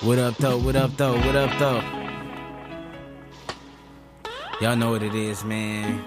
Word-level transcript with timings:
What 0.00 0.16
up 0.20 0.36
though? 0.36 0.58
What 0.58 0.76
up 0.76 0.96
though? 0.96 1.16
What 1.16 1.34
up 1.34 1.58
though? 1.58 1.82
Y'all 4.60 4.76
know 4.76 4.92
what 4.92 5.02
it 5.02 5.12
is, 5.12 5.44
man. 5.44 6.04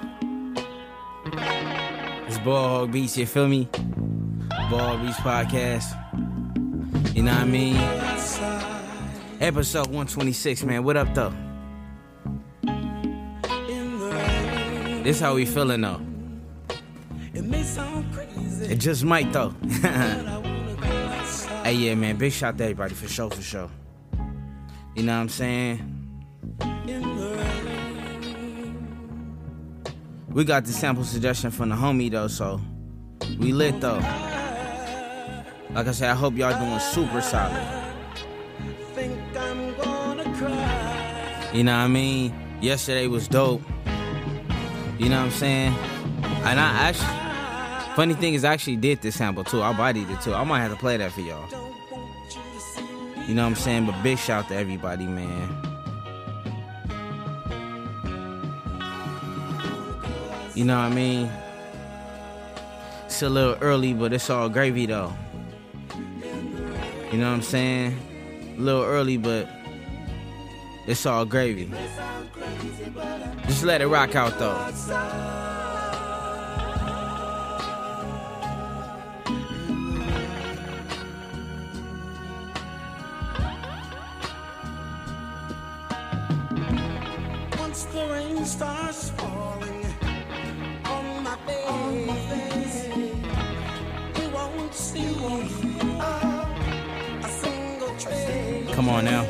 It's 2.26 2.38
Ball 2.38 2.70
Hog 2.70 2.94
Beats, 2.94 3.18
you 3.18 3.26
feel 3.26 3.50
me? 3.50 3.68
Ball 4.70 4.80
Hog 4.80 5.02
Beats 5.02 5.18
podcast. 5.18 5.92
You 7.13 7.24
know 7.24 7.33
what 7.33 7.42
I 7.42 7.46
mean? 7.46 7.76
Episode 9.42 9.88
126, 9.88 10.63
man. 10.63 10.85
What 10.85 10.96
up 10.96 11.13
though? 11.13 11.33
This 15.03 15.19
how 15.19 15.35
we 15.35 15.46
feeling 15.46 15.81
though. 15.81 15.99
It 17.34 18.77
just 18.77 19.03
might 19.03 19.34
though. 19.34 19.49
hey 21.66 21.73
yeah, 21.73 21.95
man. 21.95 22.16
Big 22.16 22.31
shout 22.31 22.58
to 22.58 22.63
everybody 22.63 22.94
for 22.94 23.10
sure, 23.10 23.30
for 23.30 23.42
sure. 23.42 23.70
You 24.95 25.04
know 25.04 25.16
what 25.16 25.22
I'm 25.22 25.30
saying? 25.30 25.88
We 30.30 30.44
got 30.44 30.66
the 30.66 30.73
sample 30.73 31.04
suggestion 31.04 31.52
from 31.52 31.70
the 31.70 31.76
homie 31.76 32.12
though, 32.12 32.27
so 32.27 32.59
we 33.40 33.54
lit 33.54 33.80
though. 33.82 33.99
Like 35.73 35.88
I 35.88 35.91
said, 35.91 36.09
I 36.09 36.16
hope 36.16 36.35
y'all 36.35 36.58
doing 36.58 36.80
super 36.80 37.22
solid. 37.22 37.62
You 41.54 41.63
know 41.63 41.73
what 41.73 41.84
I 41.84 41.88
mean? 41.88 42.34
Yesterday 42.62 43.08
was 43.08 43.27
dope. 43.27 43.62
You 44.99 45.10
know 45.10 45.18
what 45.18 45.26
I'm 45.26 45.32
saying? 45.32 45.73
And 46.44 46.60
I 46.60 46.90
actually, 46.90 47.96
funny 47.96 48.13
thing 48.13 48.34
is, 48.34 48.44
I 48.44 48.54
actually 48.54 48.77
did 48.77 49.02
this 49.02 49.16
sample 49.16 49.44
too. 49.44 49.62
I 49.62 49.73
bodied 49.73 50.10
it 50.10 50.21
too. 50.21 50.34
I 50.34 50.44
might 50.44 50.62
have 50.62 50.71
to 50.71 50.77
play 50.77 50.98
that 50.98 51.12
for 51.12 51.21
y'all. 51.21 51.61
You 53.31 53.35
know 53.38 53.44
what 53.44 53.52
I'm 53.52 53.55
saying? 53.55 53.85
But 53.85 54.03
big 54.03 54.17
shout 54.17 54.49
to 54.49 54.55
everybody, 54.58 55.07
man. 55.07 55.48
You 60.54 60.65
know 60.65 60.76
what 60.76 60.91
I 60.91 60.93
mean? 60.93 61.32
It's 63.05 63.21
a 63.21 63.29
little 63.29 63.55
early, 63.62 63.93
but 63.93 64.11
it's 64.11 64.29
all 64.29 64.49
gravy 64.49 64.85
though. 64.85 65.13
You 67.09 67.19
know 67.19 67.29
what 67.29 67.35
I'm 67.35 67.41
saying? 67.41 67.97
A 68.57 68.59
little 68.59 68.83
early, 68.83 69.15
but 69.15 69.47
it's 70.85 71.05
all 71.05 71.23
gravy. 71.23 71.71
Just 73.47 73.63
let 73.63 73.79
it 73.79 73.88
rock 73.88 74.13
out 74.13 74.38
though. 74.39 75.50
On 98.92 99.06
now. 99.06 99.23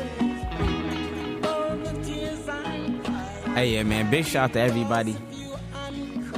Hey, 3.54 3.74
yeah, 3.74 3.82
man. 3.84 4.10
Big 4.10 4.26
shout 4.26 4.50
out 4.50 4.52
to 4.54 4.60
everybody. 4.60 5.16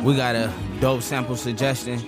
We 0.02 0.16
got 0.16 0.34
a 0.34 0.52
dope 0.80 1.02
sample 1.02 1.36
suggestion. 1.36 2.00
You 2.00 2.06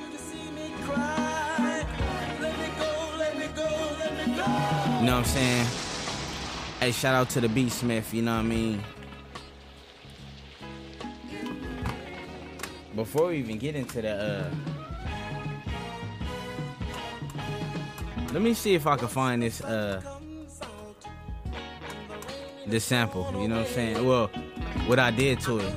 know 5.12 5.18
what 5.18 5.18
I'm 5.18 5.24
saying? 5.24 5.66
Hey, 6.80 6.92
shout 6.92 7.14
out 7.14 7.30
to 7.30 7.40
the 7.40 7.48
Beat 7.48 7.72
Smith, 7.72 8.12
you 8.12 8.22
know 8.22 8.34
what 8.34 8.40
I 8.40 8.42
mean? 8.42 8.82
Before 12.94 13.28
we 13.28 13.38
even 13.38 13.58
get 13.58 13.76
into 13.76 14.02
the 14.02 14.10
uh 14.10 14.50
Let 18.32 18.42
me 18.42 18.52
see 18.54 18.74
if 18.74 18.86
I 18.86 18.96
can 18.96 19.08
find 19.08 19.42
this 19.42 19.60
uh 19.62 20.15
this 22.66 22.84
sample, 22.84 23.32
you 23.40 23.48
know 23.48 23.58
what 23.58 23.68
I'm 23.68 23.72
saying? 23.72 24.06
Well, 24.06 24.28
what 24.86 24.98
I 24.98 25.10
did 25.10 25.40
to 25.40 25.58
it. 25.58 25.74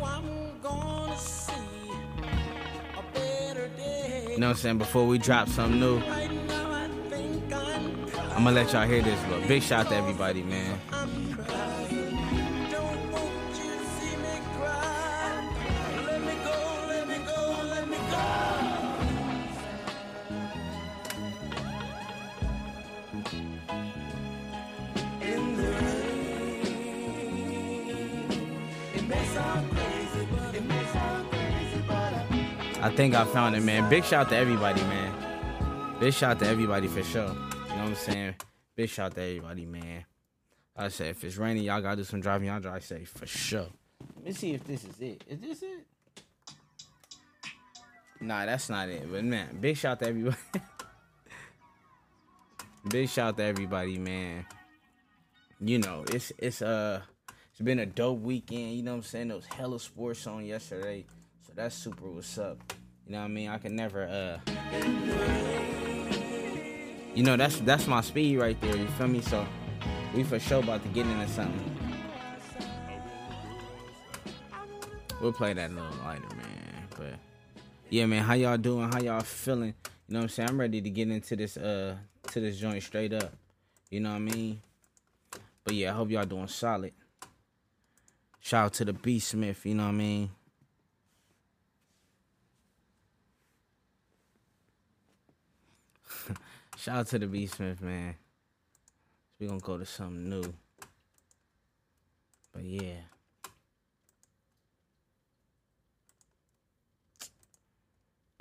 You 4.30 4.38
know 4.40 4.48
what 4.48 4.56
I'm 4.56 4.56
saying? 4.56 4.78
Before 4.78 5.06
we 5.06 5.18
drop 5.18 5.50
something 5.50 5.80
new, 5.80 6.00
I'm. 8.40 8.46
Gonna 8.46 8.52
let 8.52 8.72
y'all 8.72 8.88
hear 8.88 9.02
this, 9.02 9.20
but 9.30 9.46
big 9.50 9.62
shout 9.62 9.90
to 9.90 9.96
everybody, 9.96 10.44
man. 10.44 10.80
Think 33.00 33.16
I 33.16 33.24
found 33.24 33.56
it, 33.56 33.64
man. 33.64 33.90
Big 33.90 34.04
shout 34.04 34.28
to 34.28 34.36
everybody, 34.36 34.82
man. 34.82 35.96
Big 36.02 36.14
shout 36.14 36.38
to 36.40 36.46
everybody 36.46 36.90
for 36.90 37.02
sure. 37.02 37.30
You 37.30 37.30
know 37.30 37.36
what 37.36 37.78
I'm 37.78 37.96
saying? 37.96 38.36
Big 38.76 38.90
shout 38.90 39.16
to 39.16 39.22
everybody, 39.22 39.66
man. 39.66 40.04
I 40.76 40.90
said, 40.90 41.12
if 41.12 41.24
it's 41.24 41.38
raining, 41.38 41.64
y'all 41.64 41.80
gotta 41.80 41.96
do 41.96 42.04
some 42.04 42.20
driving. 42.20 42.50
Y'all 42.50 42.60
drive 42.60 42.84
safe 42.84 43.08
for 43.08 43.26
sure. 43.26 43.68
Let 44.18 44.26
me 44.26 44.32
see 44.34 44.54
if 44.54 44.66
this 44.66 44.84
is 44.84 45.00
it. 45.00 45.24
Is 45.30 45.40
this 45.40 45.64
it? 45.64 45.86
Nah, 48.20 48.46
that's 48.46 48.70
not 48.70 48.90
it. 48.90 49.10
But 49.10 49.24
man, 49.24 49.58
big 49.62 49.78
shout 49.78 50.00
to 50.00 50.08
everybody. 50.10 50.38
big 52.90 53.08
shout 53.08 53.38
to 53.38 53.44
everybody, 53.46 53.98
man. 53.98 54.46
You 55.62 55.78
know, 55.78 56.04
it's 56.12 56.34
it's 56.38 56.62
uh 56.62 57.00
it's 57.50 57.62
been 57.62 57.80
a 57.80 57.86
dope 57.86 58.20
weekend. 58.20 58.74
You 58.74 58.84
know 58.84 58.92
what 58.92 58.98
I'm 58.98 59.04
saying? 59.04 59.30
Was 59.30 59.46
hella 59.46 59.80
sports 59.80 60.28
on 60.28 60.44
yesterday, 60.44 61.06
so 61.48 61.54
that's 61.56 61.76
super. 61.76 62.12
What's 62.12 62.38
up? 62.38 62.74
You 63.10 63.16
know 63.16 63.22
what 63.22 63.26
I 63.26 63.30
mean? 63.30 63.50
I 63.50 63.58
can 63.58 63.76
never 63.76 64.04
uh. 64.04 64.38
You 67.16 67.24
know 67.24 67.36
that's 67.38 67.58
that's 67.62 67.88
my 67.88 68.02
speed 68.02 68.38
right 68.38 68.62
there. 68.62 68.78
You 68.78 68.86
feel 68.86 69.08
me? 69.08 69.22
So 69.22 69.48
we 70.14 70.24
for 70.24 70.38
sure 70.38 70.60
about 70.60 70.84
to 70.84 70.90
get 70.90 71.08
into 71.08 71.28
something. 71.28 71.76
We'll 75.20 75.34
play 75.34 75.54
that 75.54 75.72
a 75.72 75.74
little 75.74 75.90
lighter, 76.04 76.22
man. 76.22 76.88
But 76.96 77.14
yeah, 77.90 78.06
man, 78.06 78.22
how 78.22 78.36
y'all 78.36 78.58
doing? 78.58 78.92
How 78.92 79.00
y'all 79.00 79.22
feeling? 79.22 79.74
You 80.08 80.14
know 80.14 80.20
what 80.20 80.24
I'm 80.26 80.30
saying? 80.30 80.50
I'm 80.50 80.60
ready 80.60 80.80
to 80.80 80.90
get 80.92 81.10
into 81.10 81.36
this 81.36 81.58
uh 81.58 81.96
to 82.28 82.40
this 82.40 82.60
joint 82.60 82.84
straight 82.84 83.12
up. 83.12 83.34
You 83.90 84.02
know 84.02 84.12
what 84.12 84.18
I 84.18 84.20
mean? 84.20 84.62
But 85.64 85.74
yeah, 85.74 85.94
I 85.94 85.96
hope 85.96 86.12
y'all 86.12 86.26
doing 86.26 86.48
solid. 86.48 86.94
Shout 88.40 88.66
out 88.66 88.74
to 88.74 88.86
the 88.86 88.94
B 88.94 89.18
Smith, 89.18 89.66
you 89.66 89.74
know 89.74 89.86
what 89.86 89.90
I 89.90 89.94
mean? 89.94 90.30
Shout 96.80 96.96
out 96.96 97.08
to 97.08 97.20
the 97.20 97.28
B 97.28 97.46
Smith, 97.46 97.82
man. 97.82 98.16
we 99.38 99.48
gonna 99.48 99.60
go 99.60 99.78
to 99.78 99.86
something 99.86 100.30
new. 100.30 100.54
But 102.54 102.64
yeah. 102.64 103.02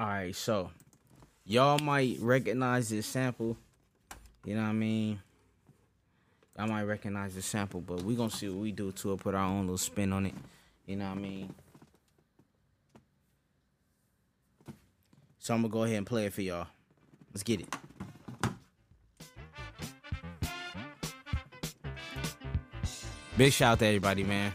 Alright, 0.00 0.36
so 0.36 0.70
y'all 1.44 1.80
might 1.80 2.18
recognize 2.20 2.90
this 2.90 3.06
sample. 3.06 3.56
You 4.44 4.54
know 4.54 4.62
what 4.62 4.68
I 4.68 4.72
mean? 4.72 5.20
I 6.56 6.66
might 6.66 6.84
recognize 6.84 7.34
the 7.34 7.42
sample, 7.42 7.80
but 7.80 8.04
we 8.04 8.14
gonna 8.14 8.30
see 8.30 8.48
what 8.48 8.60
we 8.60 8.70
do 8.70 8.92
to 8.92 9.14
it, 9.14 9.18
put 9.18 9.34
our 9.34 9.46
own 9.46 9.62
little 9.62 9.78
spin 9.78 10.12
on 10.12 10.26
it. 10.26 10.34
You 10.86 10.94
know 10.94 11.08
what 11.08 11.18
I 11.18 11.20
mean? 11.20 11.52
So 15.40 15.54
I'm 15.54 15.62
gonna 15.62 15.72
go 15.72 15.82
ahead 15.82 15.96
and 15.96 16.06
play 16.06 16.26
it 16.26 16.32
for 16.32 16.42
y'all. 16.42 16.68
Let's 17.32 17.42
get 17.42 17.62
it. 17.62 17.74
Big 23.38 23.52
shout 23.52 23.74
out 23.74 23.78
to 23.78 23.86
everybody, 23.86 24.24
man. 24.24 24.52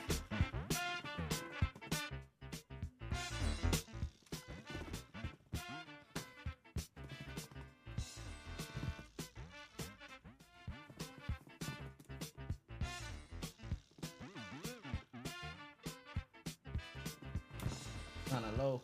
Kind 18.30 18.46
of 18.46 18.58
low. 18.58 18.82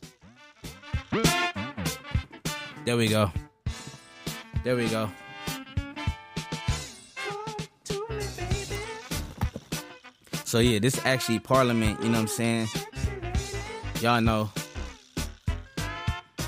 There 2.86 2.96
we 2.96 3.10
go. 3.10 3.30
There 4.64 4.78
we 4.78 4.88
go. 4.88 5.10
So 10.50 10.58
yeah, 10.58 10.80
this 10.80 11.00
actually 11.06 11.38
Parliament. 11.38 12.02
You 12.02 12.10
know 12.10 12.14
what 12.14 12.22
I'm 12.22 12.28
saying? 12.28 12.68
Y'all 14.02 14.20
know 14.20 14.50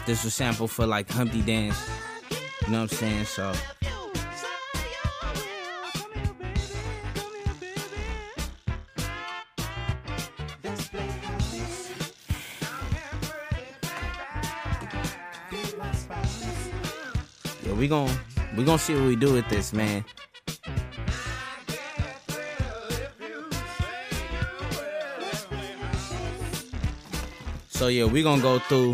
this 0.08 0.24
was 0.24 0.34
sample 0.34 0.68
for 0.68 0.88
like 0.88 1.08
Humpty 1.08 1.44
Dance. 1.44 1.88
You 2.66 2.72
know 2.72 2.82
what 2.82 2.92
I'm 2.92 2.98
saying? 2.98 3.26
So. 3.26 3.54
Yeah, 17.64 17.74
we 17.74 17.88
gon' 17.88 18.10
we 18.58 18.64
gonna 18.64 18.80
see 18.80 18.96
what 18.96 19.04
we 19.04 19.16
do 19.16 19.32
with 19.34 19.48
this, 19.48 19.74
man. 19.74 20.04
So 27.82 27.88
yeah, 27.88 28.06
we 28.06 28.22
gonna 28.22 28.44
go 28.44 28.60
through. 28.60 28.94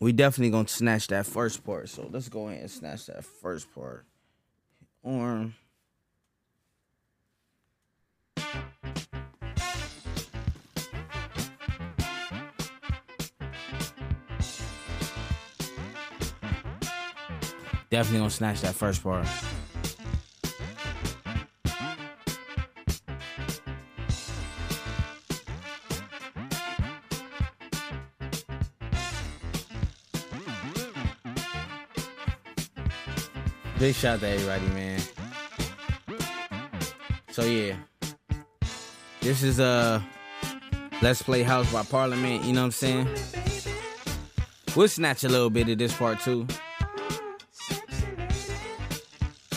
We 0.00 0.10
definitely 0.10 0.50
gonna 0.50 0.66
snatch 0.66 1.06
that 1.06 1.24
first 1.24 1.64
part. 1.64 1.88
So 1.88 2.08
let's 2.10 2.28
go 2.28 2.48
ahead 2.48 2.62
and 2.62 2.68
snatch 2.68 3.06
that 3.06 3.24
first 3.24 3.72
part. 3.72 4.04
Or 5.04 5.52
definitely 17.88 18.18
gonna 18.18 18.30
snatch 18.30 18.62
that 18.62 18.74
first 18.74 19.04
part. 19.04 19.28
Big 33.80 33.94
shout 33.94 34.16
out 34.16 34.20
to 34.20 34.28
everybody, 34.28 34.66
man. 34.74 35.00
So 37.30 37.46
yeah, 37.46 37.76
this 39.22 39.42
is 39.42 39.58
uh, 39.58 40.02
Let's 41.00 41.22
Play 41.22 41.42
House 41.42 41.72
by 41.72 41.82
Parliament. 41.84 42.44
You 42.44 42.52
know 42.52 42.60
what 42.60 42.66
I'm 42.66 42.70
saying? 42.72 43.08
We'll 44.76 44.86
snatch 44.86 45.24
a 45.24 45.30
little 45.30 45.48
bit 45.48 45.70
of 45.70 45.78
this 45.78 45.96
part 45.96 46.20
too. 46.20 46.46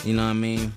You 0.04 0.14
know 0.14 0.24
what 0.24 0.30
I 0.30 0.32
mean? 0.32 0.72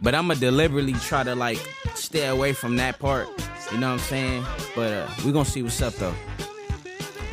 But 0.00 0.14
I'ma 0.14 0.36
deliberately 0.36 0.94
try 0.94 1.24
to 1.24 1.34
like 1.34 1.58
stay 1.94 2.26
away 2.28 2.54
from 2.54 2.76
that 2.76 2.98
part. 2.98 3.28
You 3.70 3.80
know 3.80 3.88
what 3.88 3.92
I'm 3.92 3.98
saying? 3.98 4.46
But 4.74 4.94
uh, 4.94 5.10
we 5.26 5.30
gonna 5.30 5.44
see 5.44 5.62
what's 5.62 5.82
up 5.82 5.92
though. 5.96 6.14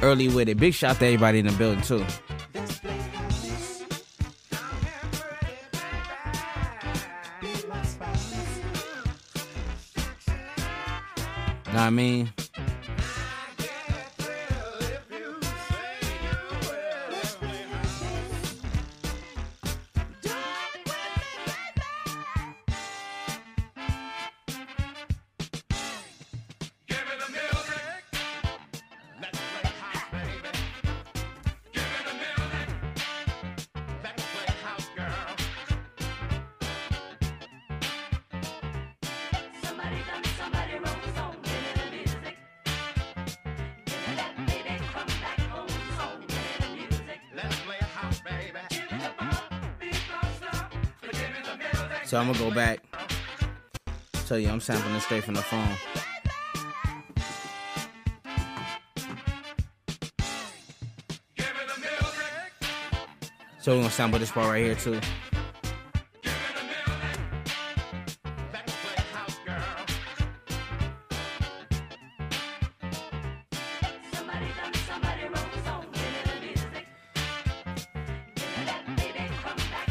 Early 0.01 0.27
with 0.27 0.49
it. 0.49 0.57
Big 0.57 0.73
shout 0.73 0.91
out 0.91 0.99
to 0.99 1.05
everybody 1.05 1.39
in 1.39 1.47
the 1.47 1.53
building 1.53 1.81
too. 1.81 2.05
I 11.77 11.89
mean? 11.91 12.33
I'm 52.27 52.33
gonna 52.33 52.49
go 52.49 52.53
back. 52.53 52.79
Tell 54.25 54.37
you, 54.37 54.49
I'm 54.49 54.59
sampling 54.59 54.99
straight 54.99 55.23
from 55.23 55.35
the 55.35 55.41
phone. 55.41 55.69
So 63.61 63.75
we're 63.75 63.79
gonna 63.79 63.91
sample 63.91 64.19
this 64.19 64.29
part 64.29 64.49
right 64.49 64.61
here 64.61 64.75
too. 64.75 64.99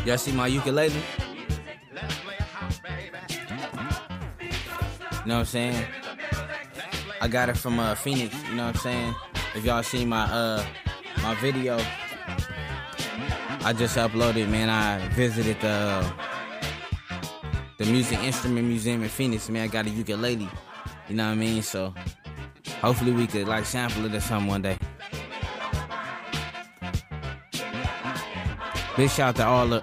Give 0.04 0.26
me 0.26 0.34
the 0.66 0.72
music. 0.72 1.25
You 5.26 5.30
know 5.30 5.38
what 5.38 5.40
I'm 5.40 5.46
saying? 5.46 5.84
I 7.20 7.26
got 7.26 7.48
it 7.48 7.56
from 7.56 7.80
uh, 7.80 7.96
Phoenix. 7.96 8.32
You 8.48 8.54
know 8.54 8.66
what 8.66 8.76
I'm 8.76 8.80
saying? 8.80 9.14
If 9.56 9.64
y'all 9.64 9.82
seen 9.82 10.08
my 10.08 10.22
uh 10.22 10.64
my 11.20 11.34
video, 11.40 11.80
I 13.64 13.74
just 13.76 13.96
uploaded. 13.96 14.48
Man, 14.48 14.70
I 14.70 15.04
visited 15.08 15.60
the 15.60 16.06
the 17.78 17.86
Music 17.86 18.20
Instrument 18.20 18.68
Museum 18.68 19.02
in 19.02 19.08
Phoenix. 19.08 19.48
Man, 19.48 19.64
I 19.64 19.66
got 19.66 19.86
a 19.86 19.90
ukulele. 19.90 20.48
You 21.08 21.16
know 21.16 21.26
what 21.26 21.32
I 21.32 21.34
mean? 21.34 21.60
So 21.60 21.92
hopefully 22.80 23.10
we 23.10 23.26
could 23.26 23.48
like 23.48 23.64
sample 23.64 24.04
it 24.04 24.14
or 24.14 24.20
something 24.20 24.46
one 24.46 24.62
day. 24.62 24.78
Big 28.96 29.10
shout 29.10 29.30
out 29.30 29.36
to 29.36 29.44
all 29.44 29.66
the 29.66 29.82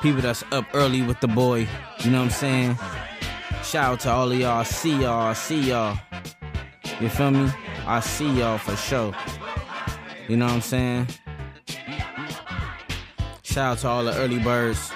people 0.00 0.22
that's 0.22 0.44
up 0.50 0.64
early 0.72 1.02
with 1.02 1.20
the 1.20 1.28
boy. 1.28 1.68
You 2.02 2.10
know 2.10 2.20
what 2.20 2.24
I'm 2.24 2.30
saying? 2.30 2.78
Shout 3.68 3.92
out 3.92 4.00
to 4.00 4.10
all 4.10 4.32
of 4.32 4.38
y'all. 4.38 4.64
See 4.64 4.98
y'all. 5.02 5.34
See 5.34 5.60
y'all. 5.60 5.98
You 7.02 7.10
feel 7.10 7.30
me? 7.30 7.50
I 7.86 8.00
see 8.00 8.30
y'all 8.30 8.56
for 8.56 8.74
sure. 8.76 9.14
You 10.26 10.38
know 10.38 10.46
what 10.46 10.54
I'm 10.54 10.62
saying? 10.62 11.08
Shout 13.42 13.72
out 13.72 13.78
to 13.80 13.88
all 13.88 14.04
the 14.04 14.14
early 14.14 14.38
birds. 14.38 14.90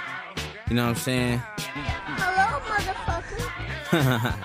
You 0.71 0.77
know 0.77 0.85
what 0.85 0.89
I'm 0.89 0.95
saying? 0.95 1.43
Hello, 2.17 2.61
motherfucker. 3.91 4.39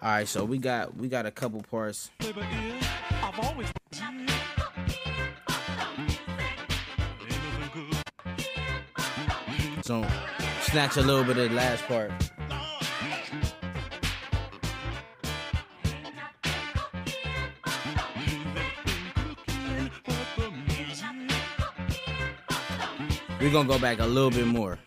All 0.02 0.08
right, 0.08 0.26
so 0.26 0.46
we 0.46 0.56
got 0.56 0.96
we 0.96 1.08
got 1.08 1.26
a 1.26 1.30
couple 1.30 1.60
parts. 1.60 2.10
Snatch 10.62 10.96
a 10.96 11.02
little 11.02 11.22
bit 11.22 11.36
of 11.36 11.50
the 11.50 11.54
last 11.54 11.84
part. 11.84 12.10
We're 23.38 23.52
gonna 23.52 23.68
go 23.68 23.78
back 23.78 23.98
a 23.98 24.06
little 24.06 24.30
bit 24.30 24.46
more. 24.46 24.78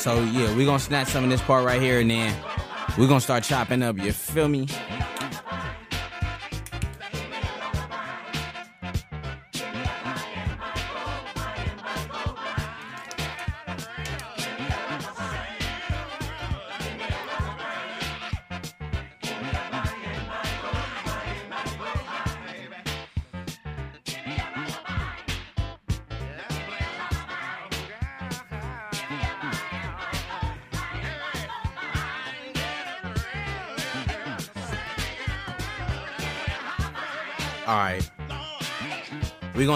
So 0.00 0.22
yeah, 0.22 0.56
we're 0.56 0.64
gonna 0.64 0.78
snatch 0.78 1.08
some 1.08 1.24
of 1.24 1.28
this 1.30 1.42
part 1.42 1.62
right 1.62 1.78
here 1.78 2.00
and 2.00 2.10
then 2.10 2.34
we're 2.96 3.06
gonna 3.06 3.20
start 3.20 3.44
chopping 3.44 3.82
up, 3.82 3.98
you 3.98 4.12
feel 4.12 4.48
me? 4.48 4.66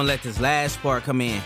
Gonna 0.04 0.12
let 0.12 0.22
this 0.22 0.38
last 0.38 0.80
part 0.82 1.02
come 1.02 1.22
in. 1.22 1.40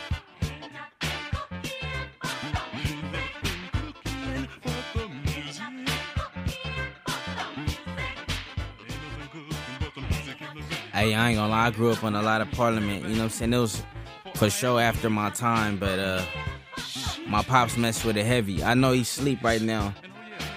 Hey, 10.92 11.14
I 11.14 11.28
ain't 11.28 11.36
gonna 11.36 11.48
lie, 11.48 11.66
I 11.66 11.70
grew 11.70 11.92
up 11.92 12.02
on 12.02 12.16
a 12.16 12.22
lot 12.22 12.40
of 12.40 12.50
Parliament, 12.50 13.04
you 13.04 13.10
know 13.10 13.18
what 13.18 13.24
I'm 13.24 13.30
saying? 13.30 13.52
It 13.52 13.58
was 13.58 13.82
for 14.34 14.50
sure 14.50 14.80
after 14.80 15.08
my 15.08 15.30
time, 15.30 15.76
but 15.78 15.98
uh 16.00 16.24
my 17.28 17.42
pops 17.42 17.76
messed 17.76 18.04
with 18.04 18.16
it 18.16 18.26
heavy. 18.26 18.64
I 18.64 18.74
know 18.74 18.92
he's 18.92 19.08
asleep 19.08 19.44
right 19.44 19.62
now. 19.62 19.94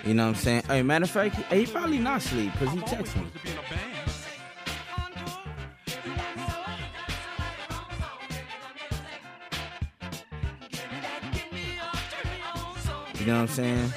You 0.05 0.15
know 0.15 0.23
what 0.23 0.37
I'm 0.37 0.41
saying? 0.41 0.63
Hey, 0.63 0.81
matter 0.81 1.03
of 1.03 1.11
fact, 1.11 1.35
he, 1.35 1.59
he 1.59 1.65
probably 1.67 1.99
not 1.99 2.17
asleep 2.17 2.51
because 2.53 2.73
he 2.73 2.79
texted 2.79 3.17
me. 3.17 3.40
You 13.21 13.27
know 13.27 13.33
what 13.33 13.41
I'm 13.41 13.47
saying? 13.49 13.93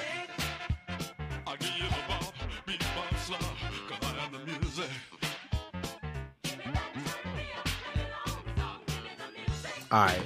All 9.90 10.04
right. 10.04 10.20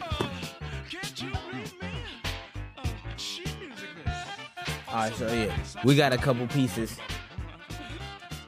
All 4.88 4.94
right, 4.94 5.14
so 5.14 5.32
yeah, 5.32 5.56
we 5.84 5.94
got 5.94 6.12
a 6.12 6.18
couple 6.18 6.48
pieces. 6.48 6.98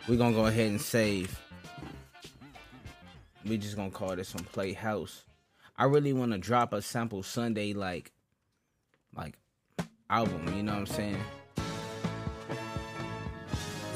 We're 0.08 0.16
gonna 0.16 0.34
go 0.34 0.46
ahead 0.46 0.68
and 0.68 0.80
save. 0.80 1.40
We 3.46 3.56
just 3.56 3.76
gonna 3.76 3.92
call 3.92 4.16
this 4.16 4.34
one 4.34 4.42
Playhouse. 4.42 5.24
I 5.78 5.84
really 5.84 6.12
want 6.12 6.32
to 6.32 6.38
drop 6.38 6.72
a 6.72 6.82
sample 6.82 7.22
Sunday 7.22 7.72
like, 7.72 8.10
like 9.14 9.36
album. 10.10 10.52
You 10.56 10.62
know 10.62 10.72
what 10.72 10.80
I'm 10.80 10.86
saying? 10.86 11.16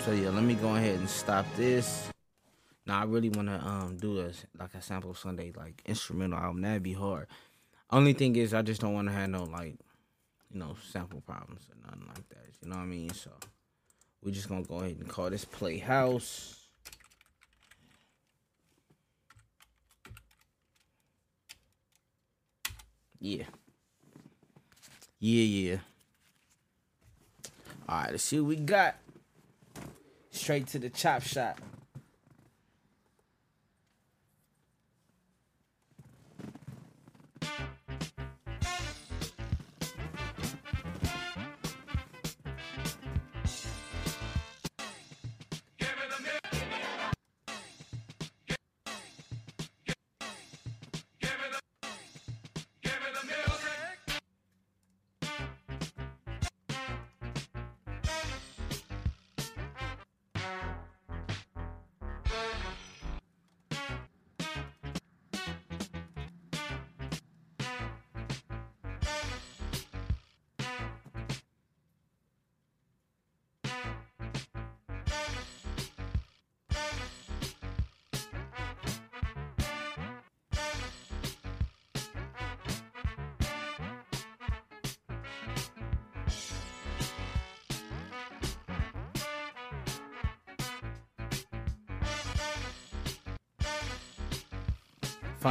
So 0.05 0.13
yeah, 0.13 0.31
let 0.31 0.45
me 0.45 0.55
go 0.55 0.77
ahead 0.77 0.99
and 0.99 1.09
stop 1.09 1.47
this. 1.57 2.09
Now 2.87 3.01
I 3.01 3.05
really 3.05 3.31
want 3.31 3.49
to 3.49 3.61
um 3.67 3.97
do 3.97 4.21
a 4.21 4.31
like 4.59 4.75
a 4.75 4.83
sample 4.83 5.15
Sunday 5.15 5.53
like 5.57 5.83
instrumental 5.87 6.39
album. 6.39 6.63
That'd 6.63 6.83
be 6.83 6.93
hard. 6.93 7.27
Only 7.91 8.13
thing 8.13 8.37
is 8.37 8.55
I 8.55 8.63
just 8.63 8.81
don't 8.81 8.95
want 8.95 9.09
to 9.09 9.15
have 9.15 9.31
no 9.31 9.45
like 9.45 9.77
you 10.53 10.61
know 10.61 10.77
sample 10.91 11.21
problems 11.21 11.69
or 11.71 11.77
nothing 11.85 12.07
like 12.07 12.29
that. 12.29 12.47
You 12.63 12.69
know 12.69 12.77
what 12.77 12.83
I 12.83 12.87
mean? 12.87 13.11
So 13.11 13.31
we're 14.23 14.33
just 14.33 14.49
gonna 14.49 14.63
go 14.63 14.81
ahead 14.81 14.99
and 14.99 15.09
call 15.09 15.31
this 15.31 15.45
Playhouse. 15.45 16.61
Yeah. 23.21 23.45
Yeah, 25.19 25.43
yeah. 25.43 25.79
All 27.89 27.99
right, 27.99 28.11
let's 28.11 28.23
see 28.23 28.41
what 28.41 28.49
we 28.49 28.57
got. 28.57 28.97
Straight 30.31 30.67
to 30.69 30.79
the 30.79 30.91
chop 30.91 31.23
shop. 31.23 31.61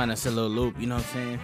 Find 0.03 0.11
us 0.11 0.25
a 0.25 0.31
little 0.31 0.49
loop, 0.49 0.77
you 0.81 0.85
know 0.85 0.95
what 0.95 1.05
I'm 1.05 1.13
saying? 1.13 1.39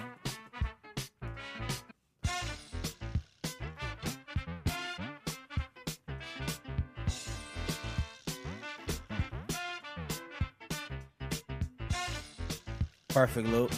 Perfect 13.07 13.47
loop. 13.47 13.71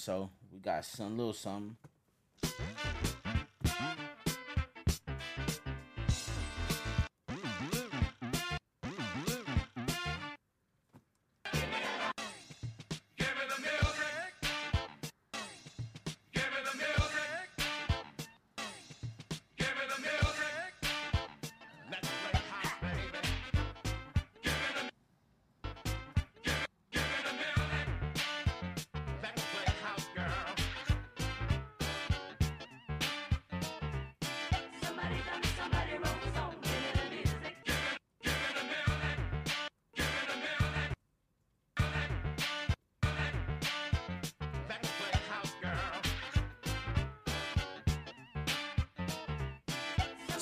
So 0.00 0.30
we 0.50 0.58
got 0.60 0.86
some 0.86 1.18
little 1.18 1.34
something. 1.34 1.76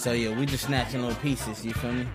So 0.08 0.14
yeah, 0.14 0.34
we 0.34 0.46
just 0.46 0.64
snatching 0.64 1.02
little 1.02 1.14
pieces, 1.16 1.66
you 1.66 1.74
feel 1.74 1.92
me? 1.92 2.06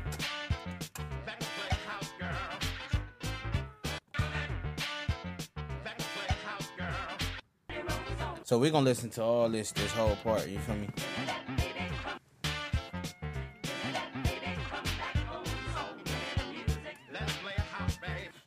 So 8.46 8.58
we're 8.58 8.72
gonna 8.72 8.84
listen 8.84 9.12
to 9.12 9.22
all 9.22 9.48
this 9.48 9.72
this 9.74 9.92
whole 9.92 10.16
part, 10.16 10.48
you 10.48 10.58
feel 10.58 10.74
me? 10.74 10.90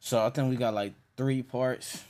So 0.01 0.27
I 0.27 0.31
think 0.31 0.51
we 0.51 0.57
got 0.57 0.75
like 0.75 0.95
three 1.17 1.45
parts. 1.45 2.03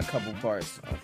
A 0.00 0.02
couple 0.04 0.32
parts. 0.34 0.80
So. 0.80 0.98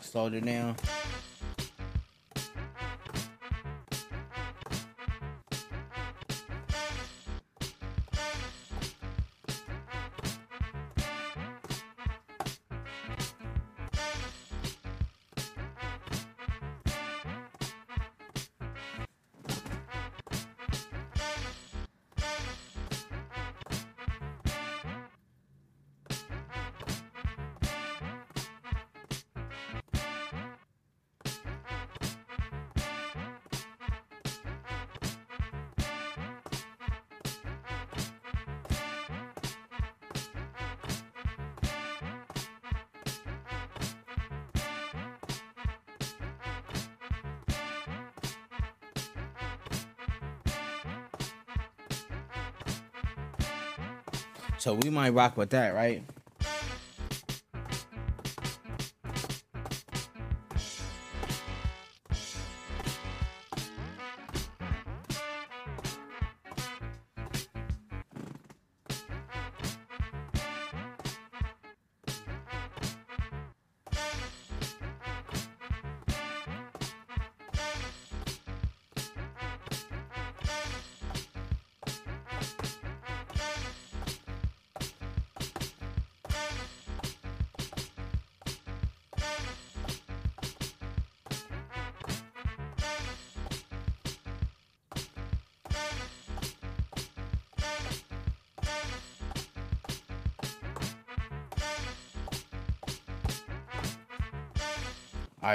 Slowed 0.00 0.44
down. 0.44 0.76
So 54.58 54.74
we 54.74 54.90
might 54.90 55.10
rock 55.10 55.36
with 55.36 55.50
that, 55.50 55.74
right? 55.74 56.02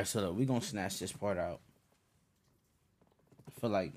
So 0.03 0.22
look, 0.22 0.38
we 0.38 0.45
gonna 0.45 0.62
snatch 0.62 1.00
this 1.00 1.12
part 1.12 1.38
out. 1.38 1.60
I 3.48 3.60
feel 3.60 3.69
like 3.69 3.91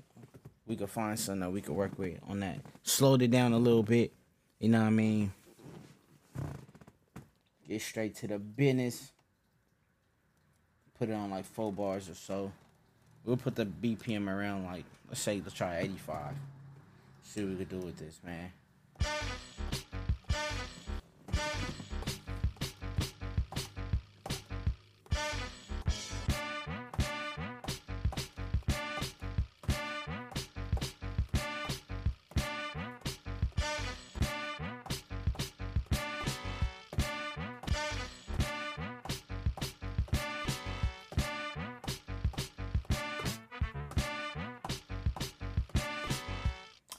we 0.67 0.75
could 0.75 0.89
find 0.89 1.17
something 1.19 1.41
that 1.41 1.51
we 1.51 1.61
could 1.61 1.75
work 1.75 1.97
with 1.97 2.19
on 2.27 2.41
that. 2.41 2.59
Slowed 2.83 3.21
it 3.21 3.31
down 3.31 3.53
a 3.53 3.57
little 3.57 3.83
bit. 3.83 4.11
You 4.59 4.69
know 4.69 4.81
what 4.81 4.87
I 4.87 4.91
mean? 4.91 5.31
Get 7.67 7.81
straight 7.81 8.15
to 8.17 8.27
the 8.27 8.39
business. 8.39 9.11
Put 10.99 11.09
it 11.09 11.13
on 11.13 11.29
like 11.29 11.45
four 11.45 11.71
bars 11.71 12.09
or 12.09 12.15
so. 12.15 12.51
We'll 13.23 13.37
put 13.37 13.55
the 13.55 13.65
BPM 13.65 14.27
around 14.27 14.65
like 14.65 14.85
let's 15.07 15.21
say 15.21 15.41
let's 15.43 15.53
try 15.53 15.79
85. 15.79 16.33
See 17.23 17.41
what 17.41 17.49
we 17.51 17.55
could 17.57 17.69
do 17.69 17.85
with 17.85 17.97
this, 17.97 18.19
man. 18.25 18.51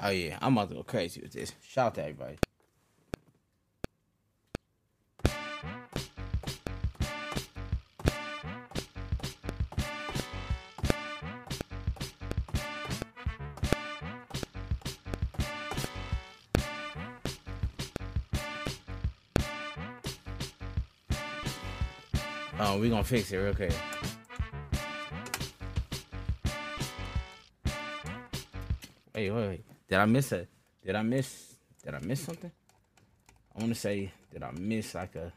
Oh 0.00 0.10
yeah, 0.10 0.38
I'm 0.40 0.56
about 0.56 0.68
to 0.68 0.76
go 0.76 0.82
crazy 0.84 1.20
with 1.20 1.32
this. 1.32 1.52
Shout 1.60 1.86
out 1.86 1.94
to 1.96 2.02
everybody. 2.02 2.38
Oh, 22.60 22.78
we 22.78 22.88
gonna 22.88 23.02
fix 23.02 23.32
it 23.32 23.36
real 23.36 23.54
quick. 23.54 23.72
Wait, 29.14 29.30
wait, 29.30 29.48
wait. 29.48 29.67
Did 29.88 29.98
I 29.98 30.04
miss 30.04 30.32
a? 30.32 30.46
Did 30.84 30.96
I 30.96 31.02
miss? 31.02 31.54
Did 31.82 31.94
I 31.94 32.00
miss 32.00 32.20
something? 32.20 32.52
I 33.56 33.60
want 33.60 33.72
to 33.72 33.80
say, 33.80 34.12
did 34.30 34.42
I 34.42 34.50
miss 34.52 34.94
like 34.94 35.16
a? 35.16 35.32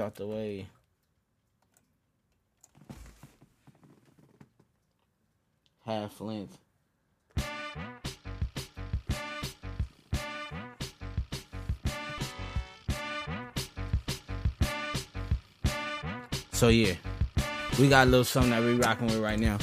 Out 0.00 0.14
the 0.14 0.26
way. 0.26 0.66
Half 5.84 6.20
length. 6.20 6.56
So 16.52 16.68
yeah, 16.68 16.94
we 17.78 17.88
got 17.88 18.06
a 18.06 18.10
little 18.10 18.24
something 18.24 18.50
that 18.50 18.62
we 18.62 18.74
rocking 18.74 19.06
with 19.06 19.18
right 19.18 19.38
now. 19.38 19.56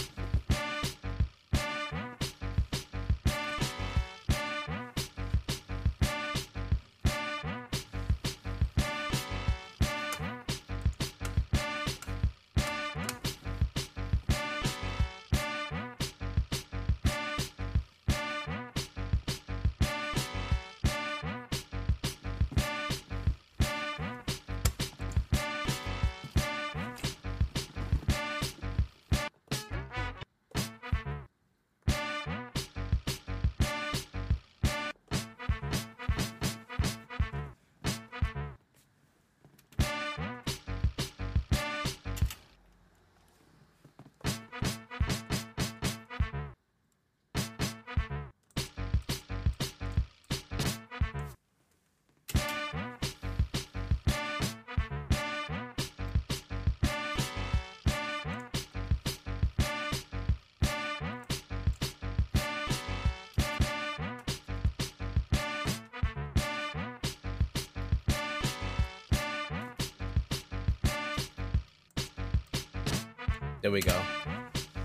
There 73.62 73.72
we 73.72 73.82
go. 73.82 74.00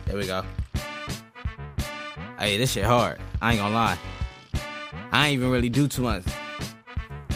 There 0.06 0.16
we 0.16 0.26
go. 0.26 0.42
Hey, 2.38 2.56
this 2.56 2.72
shit 2.72 2.84
hard. 2.84 3.20
I 3.40 3.52
ain't 3.52 3.60
gonna 3.60 3.74
lie. 3.74 3.98
I 5.12 5.28
ain't 5.28 5.34
even 5.34 5.50
really 5.50 5.68
do 5.68 5.86
too 5.86 6.02
much. 6.02 6.24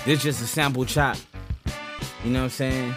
This 0.05 0.22
just 0.22 0.42
a 0.42 0.46
sample 0.46 0.85
chop. 0.85 1.16
You 2.25 2.31
know 2.31 2.40
what 2.40 2.44
I'm 2.44 2.51
saying? 2.51 2.94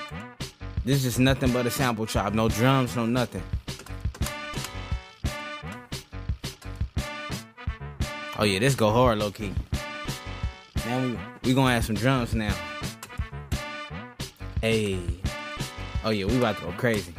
This 0.85 1.03
just 1.03 1.19
nothing 1.19 1.51
but 1.51 1.65
a 1.65 1.71
sample 1.71 2.05
chop. 2.05 2.33
No 2.33 2.47
drums, 2.47 2.95
no 2.95 3.05
nothing. 3.05 3.43
Oh 8.39 8.45
yeah, 8.45 8.59
this 8.59 8.73
go 8.73 8.89
hard 8.89 9.19
low 9.19 9.31
key. 9.31 9.53
Now 10.85 11.01
we 11.03 11.19
we 11.43 11.53
gonna 11.53 11.73
add 11.73 11.83
some 11.83 11.95
drums 11.95 12.33
now. 12.33 12.55
Hey. 14.61 14.97
Oh 16.05 16.11
yeah, 16.11 16.25
we 16.25 16.37
about 16.37 16.57
to 16.57 16.63
go 16.63 16.71
crazy. 16.71 17.13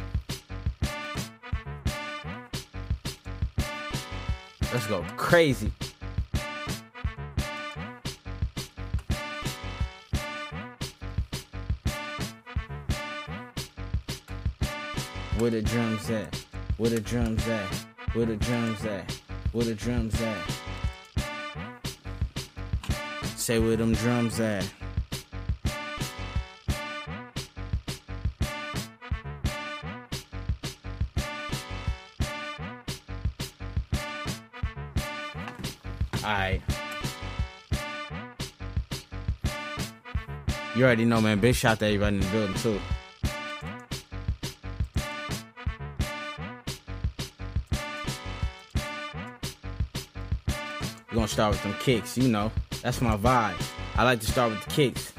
go 4.91 5.05
crazy. 5.15 5.71
Where 15.37 15.49
the 15.49 15.61
drums 15.61 16.09
at? 16.09 16.35
Where 16.75 16.89
the 16.89 16.99
drums 16.99 17.47
at? 17.47 17.73
Where 18.11 18.25
the 18.25 18.35
drums 18.35 18.83
at? 18.85 19.09
Where 19.53 19.63
the 19.63 19.75
drums 19.75 20.21
at? 20.21 20.51
Say 23.37 23.59
where 23.59 23.77
them 23.77 23.93
drums 23.93 24.41
at? 24.41 24.69
You 40.81 40.87
already 40.87 41.05
know, 41.05 41.21
man. 41.21 41.39
Big 41.39 41.53
shout 41.53 41.77
to 41.77 41.85
everybody 41.85 42.15
in 42.15 42.21
the 42.21 42.27
building, 42.31 42.55
too. 42.55 42.81
We're 51.09 51.13
gonna 51.13 51.27
start 51.27 51.51
with 51.51 51.61
them 51.61 51.75
kicks, 51.79 52.17
you 52.17 52.29
know. 52.29 52.51
That's 52.81 52.99
my 52.99 53.15
vibe. 53.15 53.61
I 53.95 54.03
like 54.03 54.21
to 54.21 54.25
start 54.25 54.53
with 54.53 54.65
the 54.65 54.71
kicks. 54.71 55.13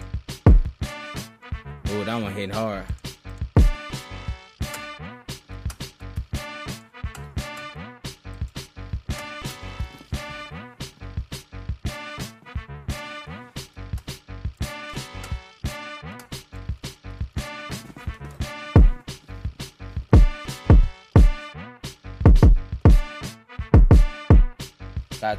Oh, 1.90 2.02
that 2.06 2.20
one 2.20 2.32
hit 2.32 2.52
hard. 2.52 2.84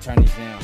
These 0.06 0.36
down. 0.36 0.62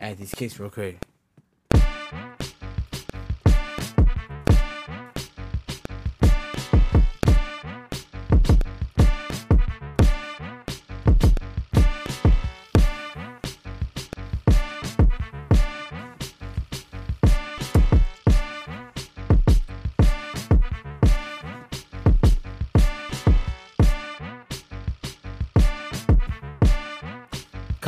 Add 0.00 0.18
these 0.18 0.34
kicks 0.34 0.58
real 0.58 0.70
quick. 0.70 0.98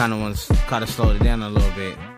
Kind 0.01 0.15
of 0.15 0.21
wants, 0.21 0.49
kind 0.67 0.83
of 0.83 0.89
slowed 0.89 1.17
it 1.17 1.23
down 1.23 1.43
a 1.43 1.51
little 1.51 1.71
bit. 1.73 2.10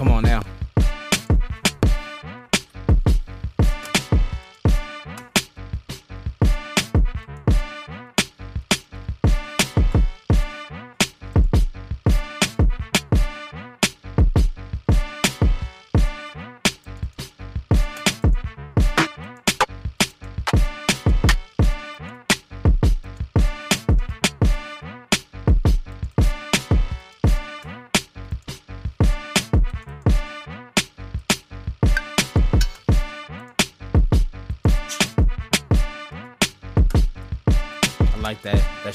Come 0.00 0.12
on 0.12 0.22
now. 0.22 0.49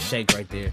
Shake 0.06 0.32
right 0.34 0.48
there. 0.50 0.72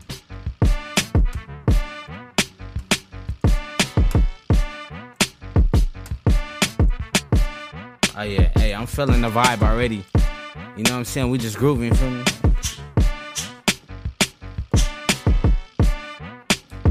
Oh 8.14 8.22
yeah, 8.24 8.50
hey, 8.56 8.74
I'm 8.74 8.86
feeling 8.86 9.22
the 9.22 9.30
vibe 9.30 9.62
already. 9.62 10.04
You 10.76 10.84
know 10.84 10.92
what 10.92 10.98
I'm 10.98 11.04
saying? 11.06 11.30
We 11.30 11.38
just 11.38 11.56
grooving, 11.56 11.94
feel 11.94 12.10
me? 12.10 12.24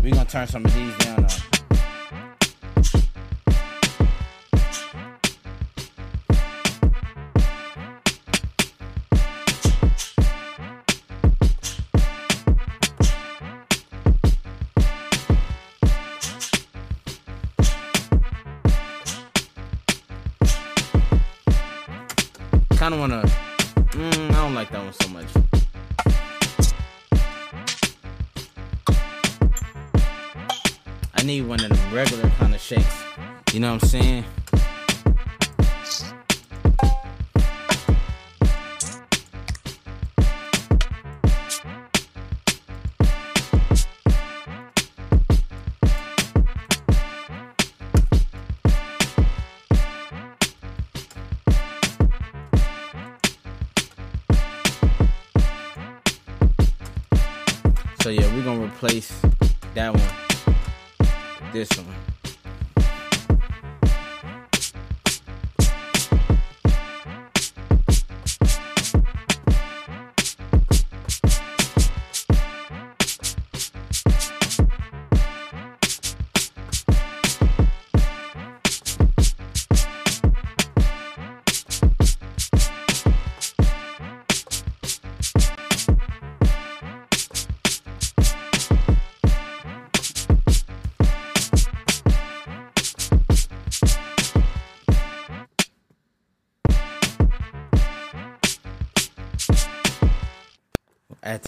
We 0.01 0.09
gonna 0.09 0.25
turn 0.25 0.47
some 0.47 0.65
of 0.65 0.73
these 0.73 0.97
down 0.97 1.21
though. 1.21 1.50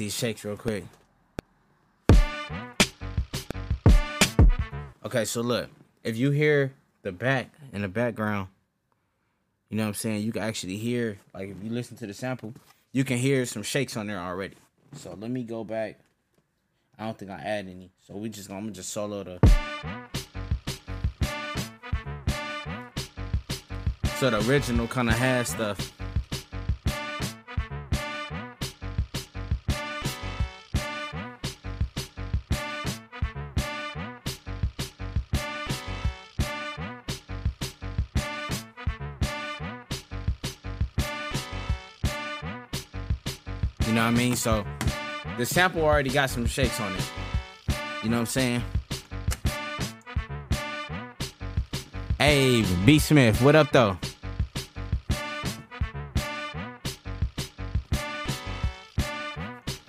These 0.04 0.14
shakes 0.14 0.44
real 0.44 0.58
quick. 0.58 0.84
Okay, 5.06 5.24
so 5.24 5.40
look, 5.42 5.70
if 6.04 6.18
you 6.18 6.32
hear 6.32 6.74
the 7.04 7.14
back 7.14 7.52
in 7.72 7.82
the 7.84 7.88
background, 7.88 8.50
you 9.70 9.78
know 9.78 9.84
what 9.84 9.90
I'm 9.90 9.94
saying? 9.94 10.24
You 10.24 10.34
can 10.34 10.44
actually 10.44 10.76
hear, 10.76 11.20
like, 11.34 11.50
if 11.50 11.64
you 11.64 11.70
listen 11.70 11.96
to 11.98 12.08
the 12.08 12.14
sample, 12.14 12.54
you 12.92 13.06
can 13.06 13.18
hear 13.18 13.46
some 13.46 13.64
shakes 13.64 13.96
on 13.96 14.08
there 14.08 14.20
already. 14.20 14.56
So 14.98 15.16
let 15.18 15.32
me 15.32 15.44
go 15.44 15.64
back. 15.64 16.00
I 17.00 17.06
don't 17.06 17.18
think 17.18 17.32
I 17.32 17.36
add 17.36 17.68
any. 17.70 17.92
So 18.06 18.16
we 18.16 18.28
just 18.28 18.50
gonna 18.50 18.72
just 18.72 18.90
solo 18.90 19.24
the. 19.24 19.40
So 24.18 24.30
the 24.30 24.46
original 24.50 24.88
kind 24.88 25.10
of 25.10 25.16
has 25.16 25.50
stuff. 25.50 26.03
Know 44.04 44.12
what 44.12 44.20
I 44.20 44.24
mean? 44.24 44.36
So 44.36 44.66
the 45.38 45.46
sample 45.46 45.82
already 45.82 46.10
got 46.10 46.30
some 46.30 46.46
shakes 46.46 46.80
on 46.80 46.94
it. 46.94 47.12
You 48.04 48.10
know 48.10 48.18
what 48.18 48.22
I'm 48.22 48.26
saying? 48.26 48.64
Hey, 52.18 52.66
B 52.86 53.00
Smith, 53.00 53.42
what 53.42 53.56
up 53.56 53.72
though? 53.72 53.98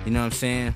You 0.05 0.11
know 0.13 0.21
what 0.21 0.27
I'm 0.27 0.31
saying? 0.33 0.75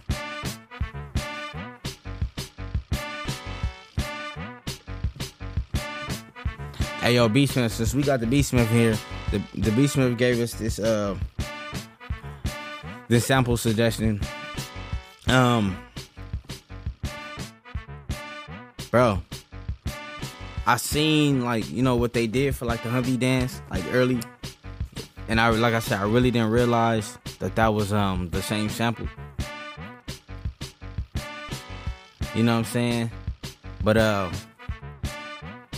Hey 7.01 7.14
yo, 7.14 7.29
B 7.29 7.46
Smith, 7.46 7.72
since 7.72 7.94
we 7.94 8.03
got 8.03 8.18
the 8.20 8.27
B 8.27 8.42
Smith 8.42 8.68
here, 8.70 8.98
the 9.31 9.40
the 9.55 9.70
B 9.72 9.87
Smith 9.87 10.18
gave 10.18 10.40
us 10.40 10.55
this 10.55 10.79
uh 10.81 11.16
this 13.09 13.27
sample 13.27 13.57
suggestion. 13.57 14.21
Um 15.27 15.77
Bro, 18.90 19.21
I 20.66 20.77
seen 20.77 21.44
like, 21.44 21.71
you 21.71 21.83
know, 21.83 21.97
what 21.97 22.14
they 22.14 22.27
did 22.27 22.57
for 22.57 22.64
like 22.64 22.83
the 22.83 22.88
Humpty 22.88 23.18
Dance, 23.18 23.61
like 23.71 23.85
early. 23.92 24.21
And 25.29 25.40
I 25.40 25.51
like 25.51 25.75
I 25.75 25.81
said, 25.81 26.01
I 26.01 26.05
really 26.05 26.31
didn't 26.31 26.51
realize 26.51 27.18
that 27.38 27.57
that 27.57 27.75
was 27.75 27.92
um 27.92 28.31
the 28.31 28.42
same 28.42 28.68
sample. 28.68 29.09
You 32.35 32.42
know 32.44 32.53
what 32.53 32.59
I'm 32.59 32.64
saying? 32.64 33.11
But 33.83 33.97
uh 33.97 34.31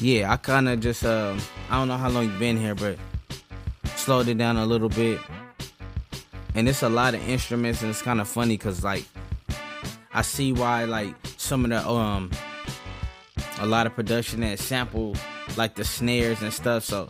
yeah, 0.00 0.32
I 0.32 0.36
kind 0.36 0.68
of 0.68 0.80
just 0.80 1.04
uh, 1.04 1.36
I 1.68 1.78
don't 1.78 1.88
know 1.88 1.96
how 1.98 2.08
long 2.08 2.24
you've 2.24 2.38
been 2.38 2.56
here, 2.56 2.74
but 2.74 2.96
slowed 3.96 4.28
it 4.28 4.38
down 4.38 4.56
a 4.56 4.64
little 4.64 4.88
bit. 4.88 5.20
And 6.54 6.68
it's 6.68 6.82
a 6.82 6.88
lot 6.88 7.14
of 7.14 7.26
instruments, 7.28 7.82
and 7.82 7.90
it's 7.90 8.02
kind 8.02 8.20
of 8.20 8.28
funny 8.28 8.56
because 8.56 8.82
like 8.84 9.04
I 10.12 10.22
see 10.22 10.52
why 10.52 10.84
like 10.84 11.14
some 11.36 11.64
of 11.64 11.70
the 11.70 11.88
um 11.88 12.30
a 13.58 13.66
lot 13.66 13.86
of 13.86 13.94
production 13.94 14.40
that 14.40 14.58
sample 14.58 15.14
like 15.56 15.74
the 15.74 15.84
snares 15.84 16.42
and 16.42 16.52
stuff. 16.52 16.84
So 16.84 17.08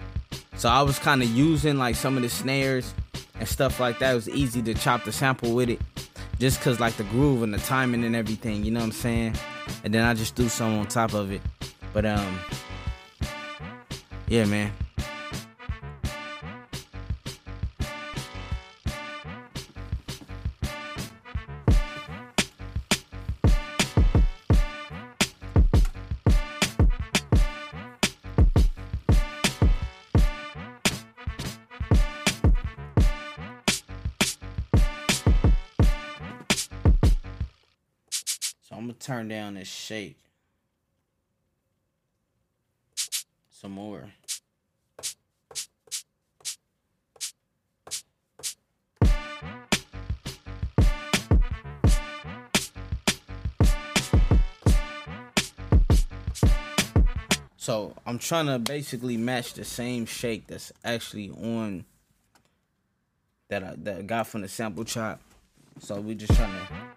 so 0.57 0.69
I 0.69 0.83
was 0.83 0.99
kind 0.99 1.23
of 1.23 1.29
using 1.29 1.79
like 1.79 1.97
some 1.97 2.17
of 2.17 2.23
the 2.23 2.29
snares 2.29 2.95
and 3.39 3.49
stuff 3.49 3.81
like 3.81 3.99
that. 4.01 4.13
It 4.13 4.15
was 4.15 4.29
easy 4.29 4.63
to 4.63 4.75
chop 4.75 5.05
the 5.05 5.13
sample 5.13 5.55
with 5.55 5.71
it, 5.71 5.81
just 6.39 6.61
cause 6.61 6.79
like 6.81 6.95
the 6.97 7.05
groove 7.05 7.43
and 7.43 7.55
the 7.55 7.59
timing 7.59 8.05
and 8.05 8.15
everything. 8.15 8.65
You 8.65 8.71
know 8.71 8.81
what 8.81 8.87
I'm 8.87 8.93
saying? 8.93 9.35
And 9.85 9.95
then 9.95 10.05
I 10.05 10.15
just 10.15 10.37
threw 10.37 10.49
some 10.49 10.79
on 10.79 10.87
top 10.87 11.15
of 11.15 11.33
it. 11.33 11.41
But 11.93 12.05
um. 12.05 12.39
Yeah, 14.31 14.45
man. 14.45 14.71
Turn 39.21 39.29
down 39.29 39.55
this 39.55 39.69
shake 39.69 40.17
some 43.51 43.73
more. 43.73 44.11
So 57.57 57.95
I'm 58.07 58.19
trying 58.19 58.47
to 58.47 58.59
basically 58.59 59.19
match 59.19 59.53
the 59.53 59.65
same 59.65 60.07
shake 60.07 60.47
that's 60.47 60.73
actually 60.83 61.29
on 61.29 61.85
that 63.49 63.63
I 63.63 63.75
that 63.83 63.99
I 63.99 64.03
got 64.03 64.29
from 64.29 64.41
the 64.41 64.49
sample 64.49 64.85
chop. 64.85 65.21
So 65.81 66.01
we're 66.01 66.15
just 66.15 66.35
trying 66.35 66.53
to 66.53 66.90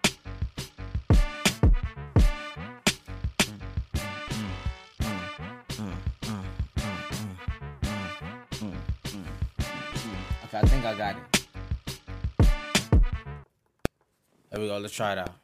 I 10.94 10.96
got 10.96 11.16
it. 11.16 11.46
There 14.50 14.60
we 14.60 14.68
go. 14.68 14.78
Let's 14.78 14.94
try 14.94 15.10
it 15.10 15.18
out. 15.18 15.34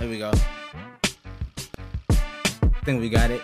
There 0.00 0.08
we 0.08 0.18
go. 0.18 0.32
Think 2.82 3.00
we 3.00 3.10
got 3.10 3.30
it. 3.30 3.42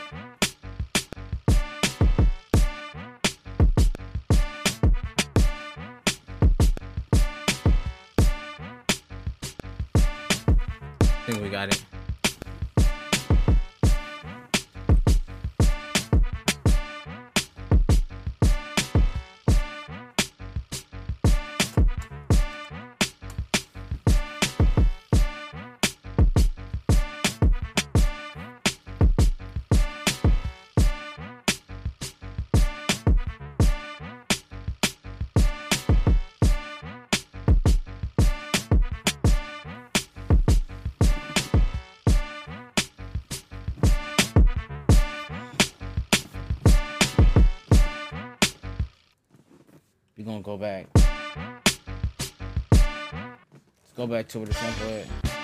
Go 54.06 54.14
back 54.14 54.28
to 54.28 54.38
where 54.38 54.46
the 54.46 54.54
sample 54.54 54.88
at. 54.88 55.35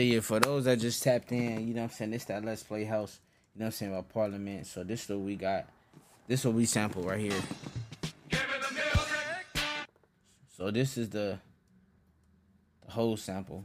So 0.00 0.04
yeah, 0.04 0.20
for 0.20 0.40
those 0.40 0.64
that 0.64 0.78
just 0.78 1.02
tapped 1.02 1.30
in, 1.30 1.68
you 1.68 1.74
know 1.74 1.82
what 1.82 1.90
I'm 1.90 1.94
saying, 1.94 2.12
this 2.12 2.24
that 2.24 2.42
Let's 2.42 2.62
Play 2.62 2.84
House, 2.84 3.20
you 3.54 3.60
know 3.60 3.64
what 3.64 3.66
I'm 3.66 3.72
saying, 3.72 3.92
about 3.92 4.08
Parliament. 4.08 4.66
So 4.66 4.82
this 4.82 5.02
is 5.02 5.10
what 5.10 5.18
we 5.18 5.36
got. 5.36 5.66
This 6.26 6.40
is 6.40 6.46
what 6.46 6.54
we 6.54 6.64
sample 6.64 7.02
right 7.02 7.20
here. 7.20 7.38
So 10.56 10.70
this 10.70 10.96
is 10.96 11.10
the 11.10 11.38
the 12.86 12.90
whole 12.90 13.18
sample. 13.18 13.62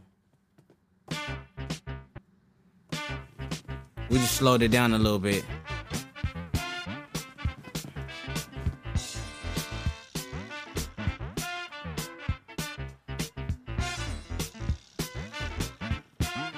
We 4.10 4.18
just 4.18 4.36
slowed 4.36 4.62
it 4.62 4.72
down 4.72 4.94
a 4.94 4.98
little 4.98 5.20
bit. 5.20 5.46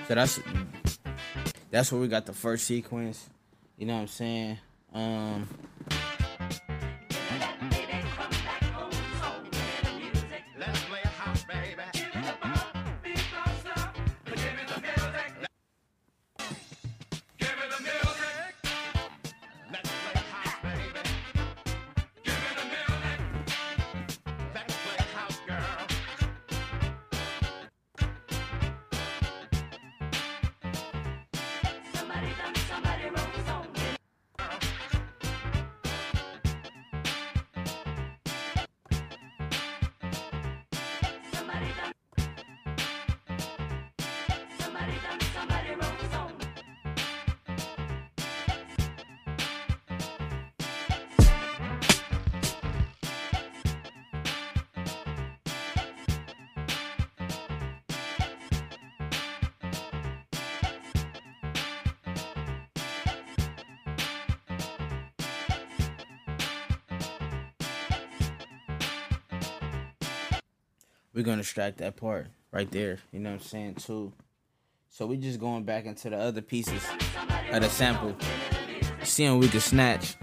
So 0.08 0.16
that's 0.16 0.40
that's 1.70 1.92
where 1.92 2.00
we 2.00 2.08
got 2.08 2.26
the 2.26 2.34
first 2.34 2.66
sequence. 2.66 3.30
You 3.78 3.88
know 3.88 3.96
what 3.96 4.02
I'm 4.02 4.08
saying? 4.08 4.58
Um 4.94 5.50
gonna 71.28 71.42
extract 71.42 71.78
that 71.78 71.98
part 71.98 72.28
right 72.52 72.72
there. 72.72 73.00
You 73.12 73.20
know 73.20 73.32
what 73.32 73.42
I'm 73.42 73.46
saying 73.46 73.76
too. 73.76 74.14
So 74.90 75.06
we 75.06 75.18
just 75.18 75.40
going 75.40 75.64
back 75.64 75.86
into 75.86 76.10
the 76.10 76.18
other 76.18 76.42
pieces 76.42 76.82
of 77.52 77.62
the 77.62 77.70
sample, 77.70 78.16
seeing 79.04 79.38
we 79.38 79.50
can 79.50 79.60
snatch. 79.60 80.16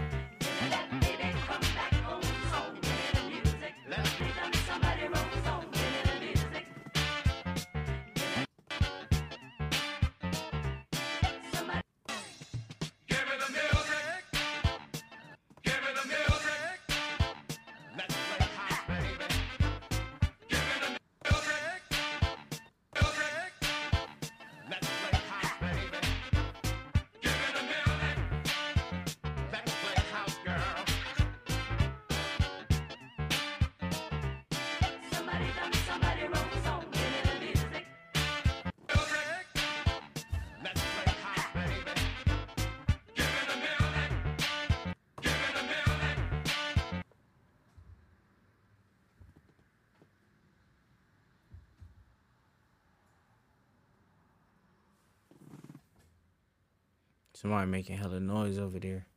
Somebody 57.35 57.69
making 57.69 57.97
hella 57.97 58.21
noise 58.21 58.57
over 58.57 58.79
there. 58.79 59.07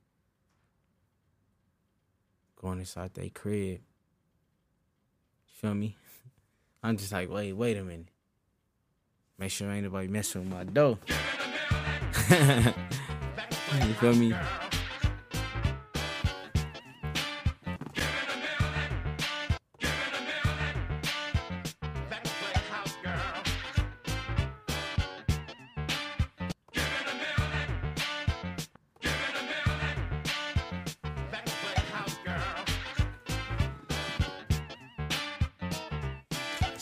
Going 2.60 2.80
inside 2.80 3.14
their 3.14 3.28
crib. 3.28 3.80
Feel 5.60 5.74
me? 5.74 5.96
I'm 6.82 6.96
just 6.96 7.12
like, 7.12 7.30
wait, 7.30 7.52
wait 7.52 7.76
a 7.76 7.84
minute. 7.84 8.08
Make 9.38 9.52
sure 9.52 9.70
ain't 9.70 9.84
nobody 9.84 10.08
messing 10.08 10.40
with 10.40 10.50
my 10.50 10.64
dough. 10.64 10.98
you 13.86 13.94
feel 13.94 14.16
me? 14.16 14.34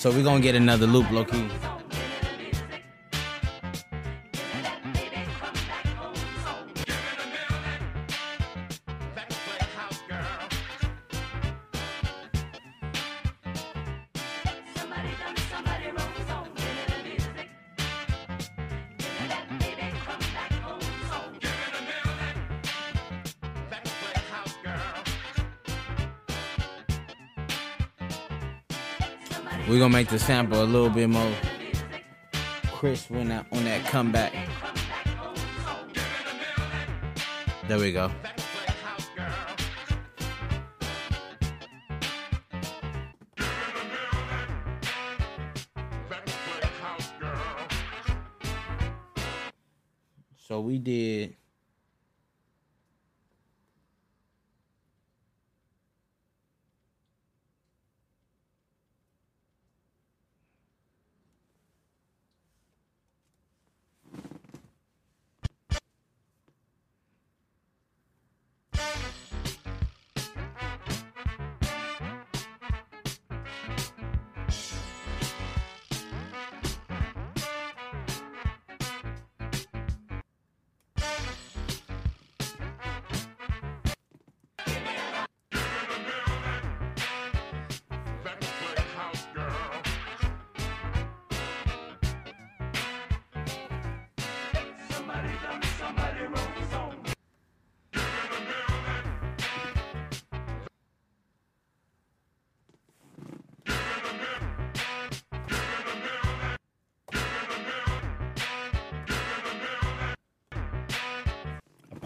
So 0.06 0.12
we're 0.12 0.22
gonna 0.22 0.38
get 0.38 0.54
another 0.54 0.86
loop, 0.86 1.10
low 1.10 1.24
key. 1.24 1.48
Make 29.96 30.08
the 30.08 30.18
sample 30.18 30.62
a 30.62 30.64
little 30.64 30.90
bit 30.90 31.08
more 31.08 31.32
crisp 32.66 33.10
when 33.10 33.28
that 33.28 33.46
on 33.50 33.64
that 33.64 33.82
comeback. 33.86 34.30
There 37.66 37.78
we 37.78 37.92
go. 37.92 38.10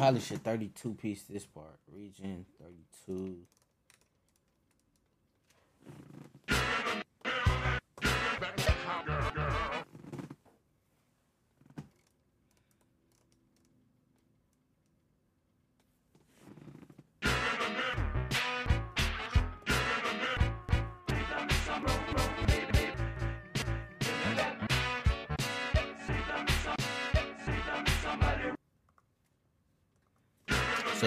Probably 0.01 0.21
should 0.21 0.43
32 0.43 0.95
piece 0.95 1.23
this 1.25 1.45
part. 1.45 1.79
Region 1.93 2.47
32. 2.59 3.37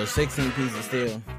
So 0.04 0.08
16 0.08 0.52
pieces 0.52 0.84
still. 0.84 1.33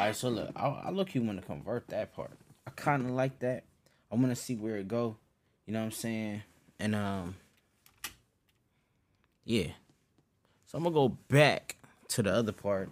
All 0.00 0.06
right, 0.06 0.16
so 0.16 0.30
look, 0.30 0.50
I, 0.56 0.66
I 0.66 0.90
look 0.92 1.14
you 1.14 1.22
want 1.22 1.42
to 1.42 1.46
convert 1.46 1.88
that 1.88 2.14
part. 2.16 2.30
I 2.66 2.70
kind 2.70 3.04
of 3.04 3.10
like 3.10 3.40
that. 3.40 3.64
I 4.10 4.14
want 4.14 4.30
to 4.30 4.34
see 4.34 4.56
where 4.56 4.78
it 4.78 4.88
go. 4.88 5.18
You 5.66 5.74
know 5.74 5.80
what 5.80 5.84
I'm 5.84 5.90
saying? 5.90 6.42
And 6.78 6.94
um, 6.94 7.36
yeah. 9.44 9.66
So 10.64 10.78
I'm 10.78 10.84
gonna 10.84 10.94
go 10.94 11.08
back 11.28 11.76
to 12.08 12.22
the 12.22 12.32
other 12.32 12.52
part. 12.52 12.88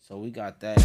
So 0.00 0.16
we 0.16 0.30
got 0.30 0.58
that. 0.60 0.78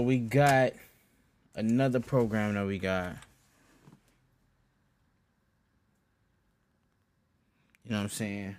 So 0.00 0.04
we 0.04 0.16
got 0.16 0.72
another 1.54 2.00
program 2.00 2.54
that 2.54 2.64
we 2.64 2.78
got. 2.78 3.16
You 7.84 7.90
know 7.90 7.96
what 7.98 8.02
I'm 8.04 8.08
saying? 8.08 8.56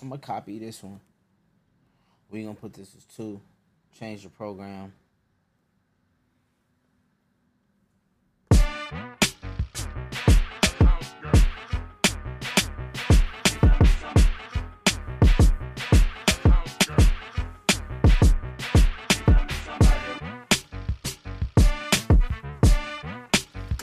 I'm 0.00 0.10
gonna 0.10 0.20
copy 0.20 0.58
this 0.60 0.82
one. 0.82 1.00
we 2.30 2.42
gonna 2.42 2.54
put 2.54 2.72
this 2.72 2.94
as 2.96 3.04
two. 3.04 3.40
Change 3.98 4.22
the 4.22 4.28
program. 4.28 4.92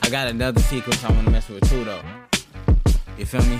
I 0.01 0.09
got 0.09 0.27
another 0.29 0.61
sequence 0.61 1.03
I 1.03 1.11
wanna 1.11 1.29
mess 1.29 1.49
with 1.49 1.69
too 1.69 1.83
though. 1.83 2.01
You 3.17 3.25
feel 3.25 3.43
me? 3.43 3.59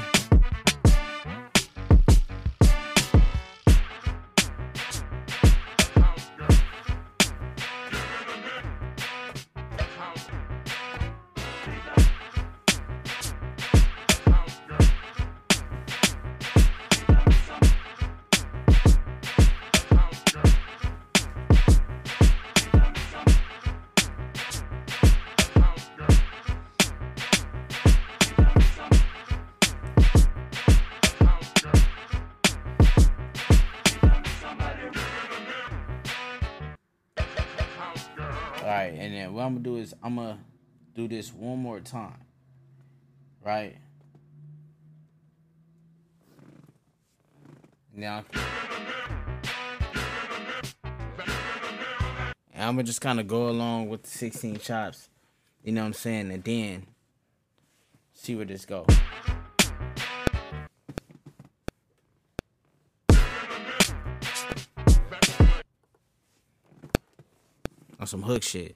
I'm 40.06 40.18
gonna 40.18 40.38
do 40.94 41.08
this 41.08 41.34
one 41.34 41.58
more 41.58 41.80
time, 41.80 42.26
right? 43.44 43.76
Now, 47.92 48.24
I'm 52.54 52.76
gonna 52.76 52.84
just 52.84 53.02
kind 53.02 53.20
of 53.20 53.26
go 53.26 53.50
along 53.50 53.90
with 53.90 54.04
the 54.04 54.10
16 54.10 54.60
chops, 54.60 55.10
you 55.64 55.72
know 55.72 55.82
what 55.82 55.88
I'm 55.88 55.94
saying, 55.94 56.30
and 56.30 56.44
then 56.44 56.86
see 58.14 58.36
where 58.36 58.46
this 58.46 58.64
goes. 58.64 58.86
On 68.00 68.06
some 68.06 68.22
hook 68.22 68.44
shit. 68.44 68.76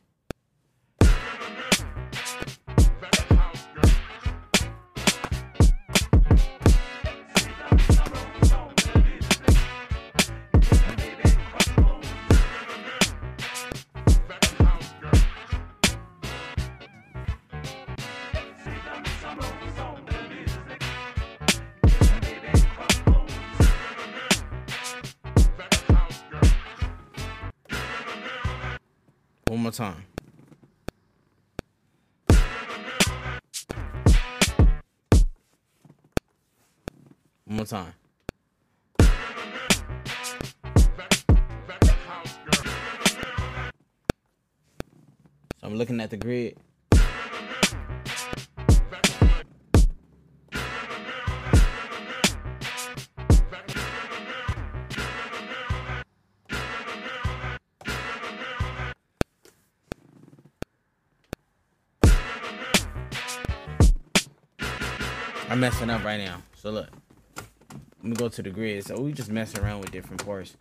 Time. 37.70 37.94
So 45.60 45.68
I'm 45.68 45.76
looking 45.76 46.02
at 46.02 46.10
the 46.10 46.18
grid. 46.18 46.58
I'm 65.52 65.60
messing 65.60 65.90
up 65.90 66.04
right 66.04 66.18
now. 66.18 66.42
So 66.56 66.72
look, 66.72 66.90
let 68.02 68.10
me 68.10 68.16
go 68.16 68.30
to 68.30 68.42
the 68.42 68.50
grid. 68.50 68.86
So 68.86 69.00
we 69.00 69.12
just 69.12 69.30
messing 69.30 69.62
around 69.62 69.82
with 69.82 69.92
different 69.92 70.26
parts. 70.26 70.56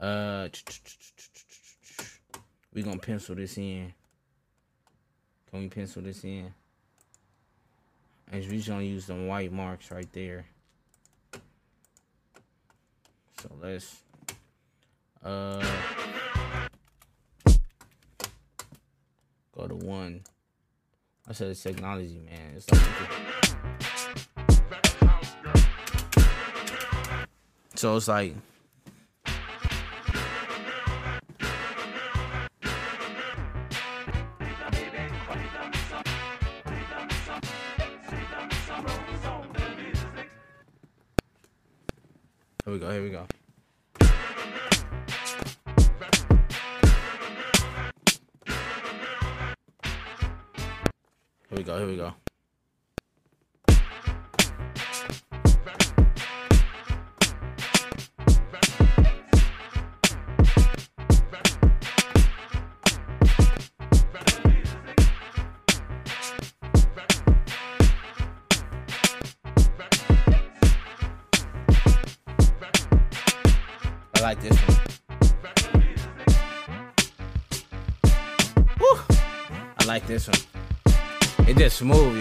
Uh, 0.00 0.48
we 2.72 2.82
gonna 2.82 2.98
pencil 2.98 3.34
this 3.34 3.58
in. 3.58 3.92
Can 5.50 5.60
we 5.60 5.68
pencil 5.68 6.02
this 6.02 6.22
in? 6.24 6.52
And 8.30 8.44
we 8.48 8.56
just 8.56 8.68
gonna 8.68 8.82
use 8.82 9.06
them 9.06 9.26
white 9.26 9.50
marks 9.50 9.90
right 9.90 10.10
there. 10.12 10.46
So 13.42 13.50
let's 13.60 13.96
uh 15.24 15.64
go 19.56 19.66
to 19.66 19.74
one. 19.74 20.22
I 21.26 21.32
said 21.32 21.48
it's 21.50 21.62
technology, 21.62 22.20
man. 22.20 22.54
It's 22.56 22.70
like 22.70 23.47
so 27.78 27.94
it's 27.96 28.08
like 28.08 28.34
Here 42.64 42.74
we 42.74 42.80
go, 42.80 42.90
here 42.90 43.02
we 43.02 43.10
go. 43.10 43.24
Here 51.48 51.56
we 51.56 51.62
go, 51.62 51.78
here 51.78 51.86
we 51.86 51.96
go. 51.96 52.27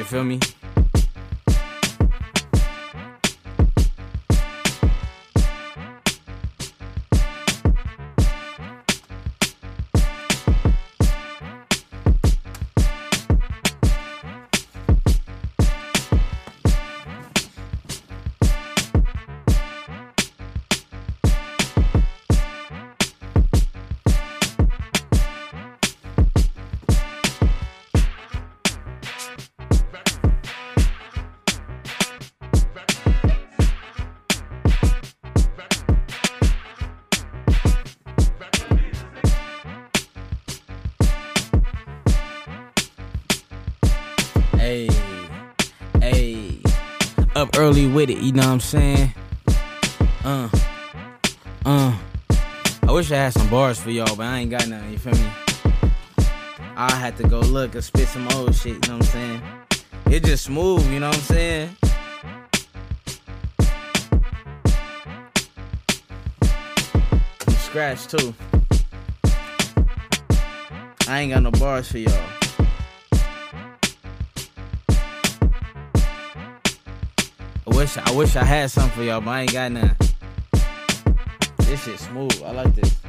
Feel 0.08 0.24
me? 0.24 0.40
Early 47.68 47.86
with 47.86 48.10
it, 48.10 48.20
you 48.20 48.32
know 48.32 48.44
what 48.44 48.54
I'm 48.54 48.60
saying? 48.62 49.14
Uh, 50.24 50.48
uh. 51.66 51.98
I 52.84 52.92
wish 52.92 53.12
I 53.12 53.18
had 53.18 53.34
some 53.34 53.50
bars 53.50 53.78
for 53.78 53.92
y'all, 53.92 54.16
but 54.16 54.26
I 54.26 54.38
ain't 54.38 54.52
got 54.52 54.70
none, 54.70 54.90
you 54.90 54.98
feel 54.98 55.12
me? 55.12 55.30
I 56.78 56.96
had 56.96 57.18
to 57.18 57.28
go 57.28 57.42
look 57.42 57.76
and 57.76 57.84
spit 57.84 58.08
some 58.08 58.26
old 58.30 58.56
shit, 58.56 58.74
you 58.74 58.80
know 58.90 59.00
what 59.00 59.14
I'm 59.16 59.42
saying? 59.42 59.42
It 60.10 60.24
just 60.24 60.46
smooth, 60.46 60.90
you 60.90 61.02
know 61.02 61.10
what 61.10 61.18
I'm 61.18 61.22
saying? 61.24 61.76
Some 67.42 67.56
scratch 67.56 68.08
too. 68.08 68.34
I 71.10 71.20
ain't 71.20 71.34
got 71.34 71.44
no 71.44 71.52
bars 71.52 71.92
for 71.92 71.98
y'all. 71.98 72.37
Wish 77.88 77.98
I 77.98 78.12
wish 78.12 78.36
I 78.36 78.44
had 78.44 78.70
something 78.70 78.92
for 78.92 79.04
y'all, 79.04 79.22
but 79.22 79.32
I 79.32 79.42
ain't 79.44 79.54
got 79.54 79.72
none. 79.72 79.96
This 81.60 81.86
shit 81.86 81.98
smooth. 81.98 82.44
I 82.46 82.52
like 82.52 82.76
this. 82.76 83.07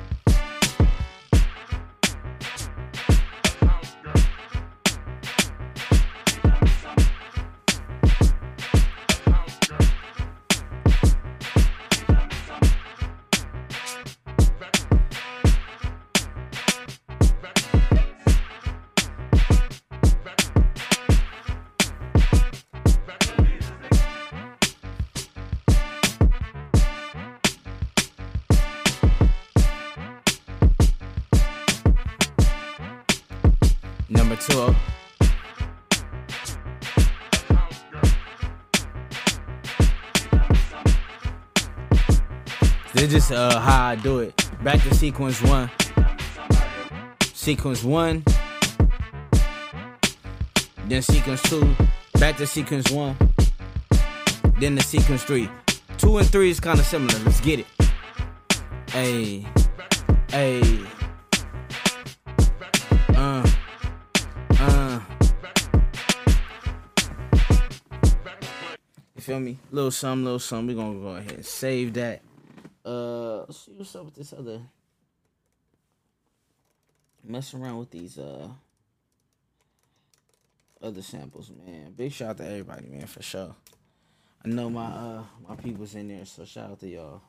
Is 43.11 43.31
uh 43.33 43.59
how 43.59 43.87
I 43.87 43.97
do 43.97 44.19
it. 44.19 44.51
Back 44.63 44.83
to 44.83 44.95
sequence 44.95 45.41
one. 45.41 45.71
Sequence 47.33 47.83
one. 47.83 48.23
Then 50.87 51.01
sequence 51.01 51.41
two. 51.43 51.75
Back 52.21 52.37
to 52.37 52.47
sequence 52.47 52.91
one. 52.91 53.17
Then 54.61 54.75
the 54.75 54.83
sequence 54.83 55.25
three. 55.25 55.49
Two 55.97 56.19
and 56.19 56.29
three 56.29 56.51
is 56.51 56.61
kind 56.61 56.79
of 56.79 56.85
similar. 56.85 57.19
Let's 57.21 57.41
get 57.41 57.61
it. 57.61 57.67
Hey. 58.91 59.47
Hey. 60.29 60.81
Uh. 63.17 63.51
Uh. 64.61 65.01
You 69.17 69.23
feel 69.23 69.41
me? 69.41 69.59
Little 69.73 69.91
something, 69.91 70.25
little 70.25 70.39
something. 70.39 70.77
We're 70.77 70.83
gonna 70.83 71.01
go 71.01 71.17
ahead 71.17 71.33
and 71.33 71.47
save 71.47 71.95
that. 71.95 72.21
Uh 72.89 73.41
let's 73.41 73.67
see 73.67 73.73
what's 73.73 73.95
up 73.97 74.07
with 74.07 74.15
this 74.15 74.33
other 74.33 74.63
messing 77.23 77.63
around 77.63 77.77
with 77.77 77.91
these 77.91 78.19
uh 78.19 78.49
other 80.81 81.03
samples, 81.03 81.53
man. 81.67 81.93
Big 81.95 82.13
shout 82.13 82.31
out 82.31 82.37
to 82.39 82.47
everybody, 82.47 82.87
man, 82.87 83.07
for 83.07 83.23
sure. 83.23 83.55
I 84.43 84.49
know 84.49 84.71
my 84.71 84.87
uh 84.87 85.23
my 85.47 85.57
people's 85.57 85.95
in 85.97 86.09
there, 86.09 86.25
so 86.25 86.47
shout 86.47 86.71
out 86.71 86.81
to 86.81 86.89
y'all. 86.89 87.21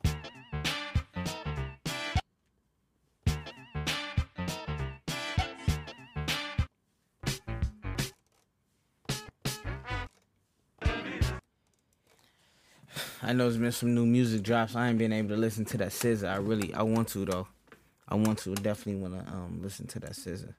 I 13.29 13.33
know 13.33 13.43
there's 13.43 13.57
been 13.57 13.71
some 13.71 13.93
new 13.93 14.07
music 14.07 14.41
drops. 14.41 14.75
I 14.75 14.89
ain't 14.89 14.97
been 14.97 15.13
able 15.13 15.29
to 15.29 15.37
listen 15.37 15.63
to 15.65 15.77
that 15.77 15.89
SZA. 15.89 16.27
I 16.27 16.37
really, 16.37 16.73
I 16.73 16.81
want 16.81 17.09
to 17.09 17.25
though. 17.25 17.47
I 18.07 18.15
want 18.15 18.39
to 18.39 18.55
definitely 18.55 19.03
want 19.03 19.23
to 19.23 19.31
um 19.31 19.59
listen 19.61 19.85
to 19.85 19.99
that 19.99 20.13
SZA. 20.13 20.55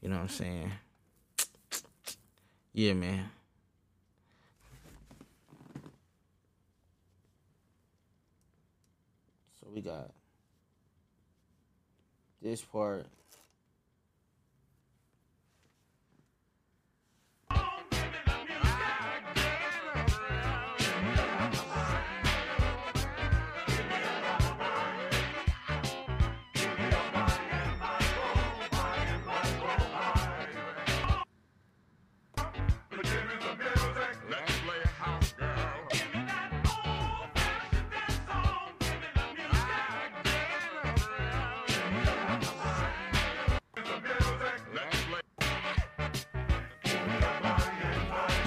You 0.00 0.08
know 0.08 0.14
what 0.14 0.22
I'm 0.22 0.28
saying? 0.28 0.70
Yeah, 2.72 2.92
man. 2.92 3.28
So 9.60 9.66
we 9.74 9.80
got 9.80 10.12
this 12.40 12.62
part. 12.62 13.06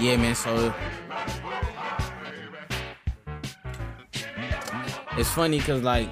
Yeah, 0.00 0.16
man. 0.16 0.34
So 0.34 0.72
it's 5.18 5.28
funny 5.28 5.58
because 5.58 5.82
like 5.82 6.08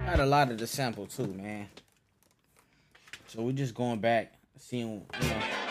had 0.00 0.18
a 0.18 0.26
lot 0.26 0.50
of 0.50 0.58
the 0.58 0.66
sample 0.66 1.06
too, 1.06 1.28
man. 1.28 1.68
So 3.28 3.42
we're 3.42 3.52
just 3.52 3.76
going 3.76 4.00
back, 4.00 4.32
seeing 4.58 5.06
you 5.22 5.28
know. 5.28 5.63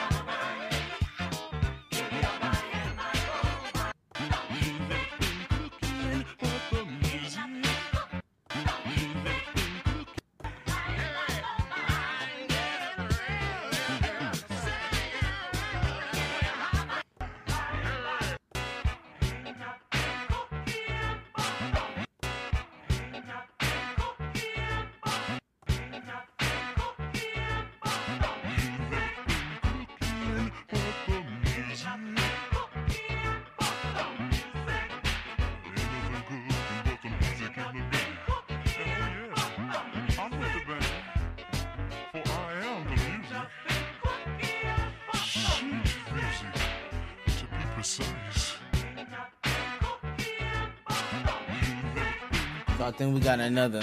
So 52.84 52.88
I 52.88 52.92
think 52.92 53.14
we 53.16 53.22
got 53.22 53.40
another 53.40 53.82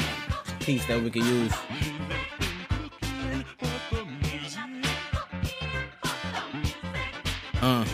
piece 0.59 0.85
that 0.85 1.03
we 1.03 1.09
can 1.11 1.25
use. 1.25 1.55
Uh, 7.63 7.87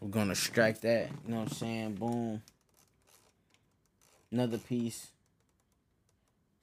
we're 0.00 0.08
gonna 0.08 0.36
strike 0.36 0.80
that. 0.82 1.10
You 1.24 1.34
know 1.34 1.40
what 1.40 1.48
I'm 1.48 1.48
saying? 1.48 1.94
Boom. 1.96 2.42
Another 4.36 4.58
piece. 4.58 5.06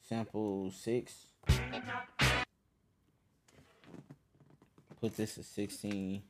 Sample 0.08 0.70
six. 0.70 1.26
Put 5.02 5.18
this 5.18 5.40
at 5.40 5.46
16. 5.46 6.22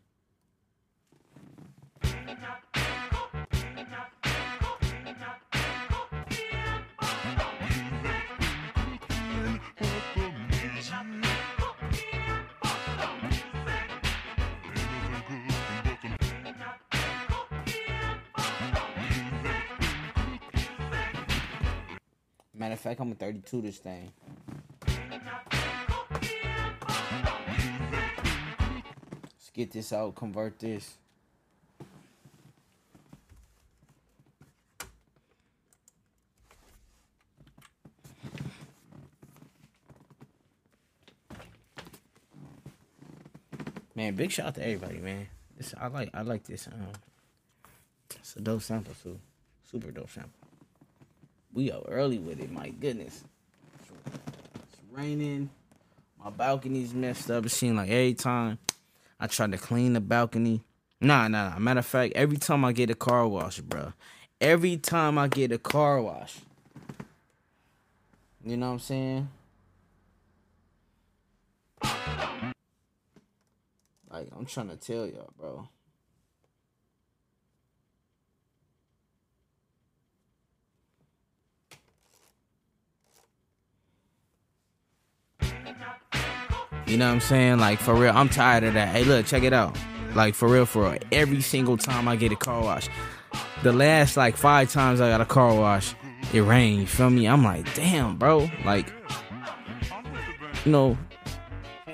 Matter 22.63 22.75
of 22.75 22.79
fact, 22.79 23.01
I'm 23.01 23.11
a 23.11 23.15
32 23.15 23.61
this 23.61 23.77
thing. 23.79 24.13
Let's 29.21 29.49
get 29.53 29.69
this 29.69 29.91
out, 29.91 30.15
convert 30.15 30.57
this. 30.59 30.93
Man, 43.93 44.15
big 44.15 44.31
shout 44.31 44.45
out 44.45 44.55
to 44.55 44.63
everybody, 44.63 44.99
man. 44.99 45.27
This 45.57 45.73
I 45.77 45.87
like 45.87 46.11
I 46.13 46.21
like 46.21 46.45
this. 46.45 46.67
Um 46.67 46.93
it's 48.15 48.37
a 48.37 48.39
dope 48.39 48.61
sample 48.61 48.95
too. 49.03 49.19
Super 49.69 49.91
dope 49.91 50.09
sample. 50.09 50.42
We 51.53 51.71
up 51.71 51.85
early 51.87 52.17
with 52.17 52.39
it, 52.39 52.51
my 52.51 52.69
goodness. 52.69 53.23
It's 54.07 54.81
raining. 54.91 55.51
My 56.23 56.31
balcony's 56.31 56.93
messed 56.93 57.29
up. 57.29 57.45
It 57.45 57.49
seems 57.49 57.77
like 57.77 57.89
every 57.89 58.15
time 58.15 58.57
I 59.19 59.27
try 59.27 59.45
to 59.47 59.57
clean 59.57 59.93
the 59.93 60.01
balcony. 60.01 60.63
Nah, 60.99 61.27
nah, 61.27 61.49
nah. 61.49 61.59
Matter 61.59 61.79
of 61.79 61.85
fact, 61.85 62.13
every 62.15 62.37
time 62.37 62.65
I 62.65 62.71
get 62.71 62.89
a 62.89 62.95
car 62.95 63.27
wash, 63.27 63.59
bro. 63.59 63.93
Every 64.41 64.77
time 64.77 65.17
I 65.17 65.27
get 65.27 65.51
a 65.51 65.57
car 65.59 66.01
wash. 66.01 66.39
You 68.43 68.57
know 68.57 68.67
what 68.67 68.73
I'm 68.73 68.79
saying? 68.79 69.29
Like, 74.11 74.27
I'm 74.35 74.45
trying 74.45 74.69
to 74.69 74.75
tell 74.75 75.05
y'all, 75.07 75.31
bro. 75.37 75.67
You 86.93 86.99
know 86.99 87.07
what 87.07 87.15
I'm 87.15 87.21
saying? 87.21 87.57
Like 87.57 87.79
for 87.79 87.95
real, 87.95 88.15
I'm 88.15 88.29
tired 88.29 88.63
of 88.63 88.75
that. 88.75 88.89
Hey, 88.89 89.03
look, 89.03 89.25
check 89.25 89.41
it 89.41 89.51
out. 89.51 89.75
Like 90.13 90.35
for 90.35 90.47
real, 90.47 90.67
for 90.67 90.83
real. 90.83 90.99
Every 91.11 91.41
single 91.41 91.75
time 91.75 92.07
I 92.07 92.15
get 92.15 92.31
a 92.31 92.35
car 92.35 92.61
wash, 92.61 92.87
the 93.63 93.73
last 93.73 94.15
like 94.15 94.37
five 94.37 94.71
times 94.71 95.01
I 95.01 95.09
got 95.09 95.19
a 95.19 95.25
car 95.25 95.55
wash, 95.55 95.95
it 96.33 96.41
rained. 96.41 96.81
You 96.81 96.85
feel 96.85 97.09
me? 97.09 97.25
I'm 97.27 97.43
like, 97.43 97.73
damn, 97.73 98.17
bro. 98.17 98.47
Like, 98.63 98.93
you 100.65 100.71
know, 100.71 100.95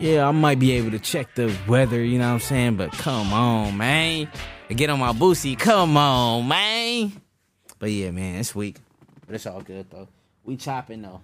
yeah, 0.01 0.27
I 0.27 0.31
might 0.31 0.59
be 0.59 0.73
able 0.73 0.91
to 0.91 0.99
check 0.99 1.33
the 1.33 1.55
weather. 1.65 2.03
You 2.03 2.19
know 2.19 2.27
what 2.27 2.33
I'm 2.33 2.39
saying? 2.41 2.75
But 2.75 2.91
come 2.91 3.31
on, 3.31 3.77
man. 3.77 4.29
Get 4.67 4.89
on 4.89 4.99
my 4.99 5.13
boosie. 5.13 5.57
Come 5.57 5.95
on, 5.95 6.45
man. 6.45 7.13
But 7.79 7.91
yeah, 7.91 8.11
man, 8.11 8.41
it's 8.41 8.53
weak. 8.53 8.79
But 9.25 9.35
it's 9.35 9.47
all 9.47 9.61
good 9.61 9.89
though. 9.89 10.09
We 10.43 10.57
chopping 10.57 11.03
though. 11.03 11.21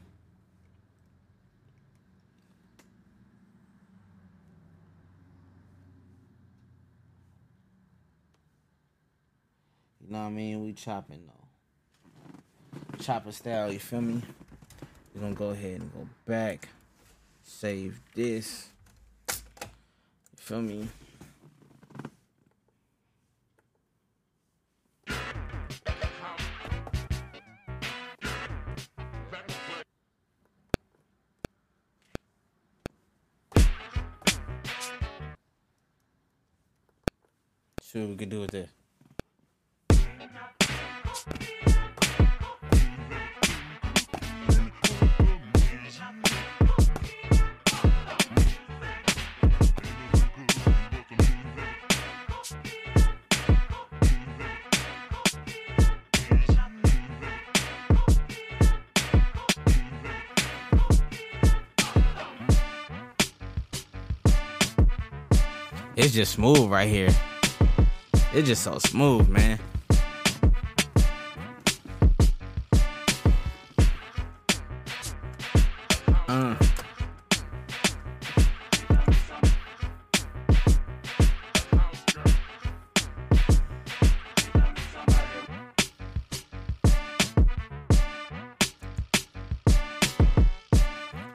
You 10.05 10.13
know 10.13 10.19
what 10.19 10.25
I 10.25 10.29
mean? 10.29 10.63
We 10.63 10.73
chopping 10.73 11.21
though. 11.25 12.99
chopper 12.99 13.31
style. 13.31 13.73
You 13.73 13.79
feel 13.79 14.01
me? 14.01 14.21
We're 15.15 15.21
gonna 15.21 15.33
go 15.33 15.49
ahead 15.49 15.81
and 15.81 15.91
go 15.91 16.07
back, 16.27 16.69
save 17.41 17.99
this. 18.13 18.69
You 19.27 19.33
feel 20.35 20.61
me? 20.61 20.87
See 37.81 38.01
what 38.01 38.09
we 38.09 38.15
can 38.17 38.29
do 38.29 38.41
with 38.41 38.51
this. 38.51 38.84
It's 65.97 66.13
just 66.13 66.33
smooth 66.33 66.69
right 66.69 66.89
here. 66.89 67.09
It's 68.33 68.47
just 68.47 68.63
so 68.63 68.77
smooth, 68.79 69.29
man. 69.29 69.59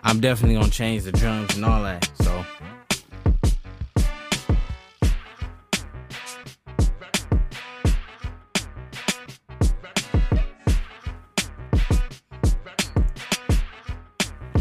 I'm 0.03 0.19
definitely 0.21 0.57
gonna 0.57 0.71
change 0.71 1.05
the 1.05 1.13
drums 1.13 1.55
and 1.57 1.65
all 1.65 1.83
that. 1.83 2.11
So 2.23 2.45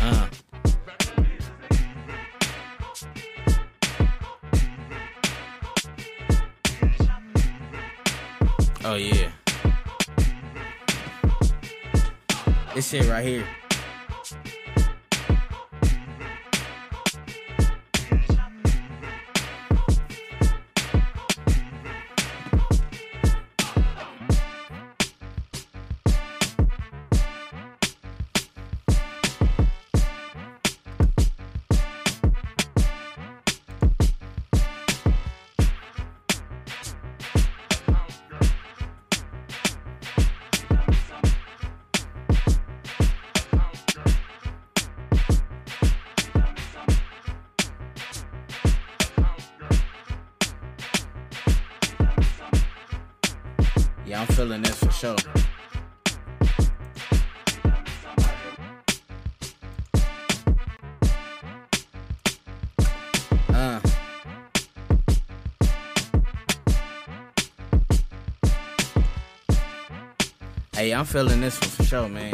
uh. 0.02 0.28
Oh 8.86 8.96
yeah. 8.96 9.32
This 12.76 12.90
shit 12.90 13.08
right 13.08 13.26
here. 13.26 13.46
I'm 70.94 71.06
feeling 71.06 71.42
this 71.42 71.60
one 71.60 71.70
for 71.70 71.84
sure, 71.84 72.10
man. 72.10 72.34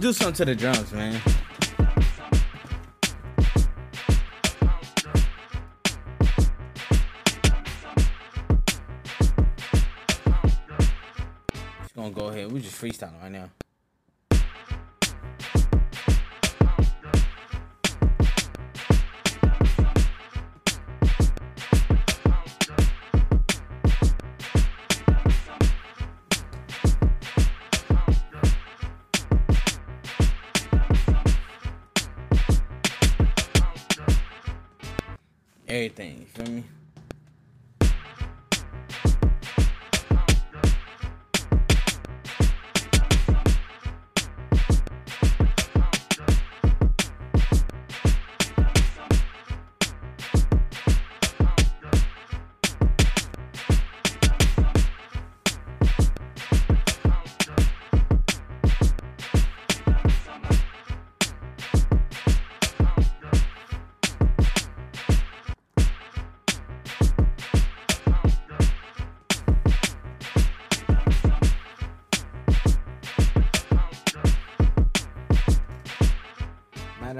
Let's 0.00 0.06
do 0.06 0.24
something 0.24 0.34
to 0.36 0.44
the 0.44 0.54
drums, 0.54 0.92
man. 0.92 1.20
Just 11.82 11.96
gonna 11.96 12.10
go 12.10 12.28
ahead. 12.28 12.52
We 12.52 12.60
just 12.60 12.80
freestyling 12.80 13.20
right 13.20 13.32
now. 13.32 13.50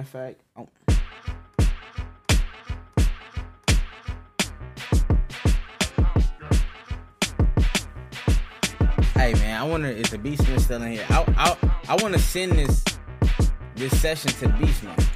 Of 0.09 0.13
fact, 0.13 0.41
oh. 0.57 0.69
Hey 9.15 9.35
man, 9.35 9.61
I 9.61 9.65
wonder 9.65 9.89
if 9.89 10.11
the 10.11 10.19
Beastman 10.19 10.61
still 10.61 10.83
in 10.83 10.93
here. 10.93 11.05
I 11.11 11.25
I 11.37 11.71
I 11.89 11.97
want 12.03 12.15
to 12.15 12.21
send 12.21 12.53
this 12.53 12.85
this 13.75 14.01
session 14.01 14.31
to 14.31 14.47
the 14.47 14.53
Beastman. 14.55 15.08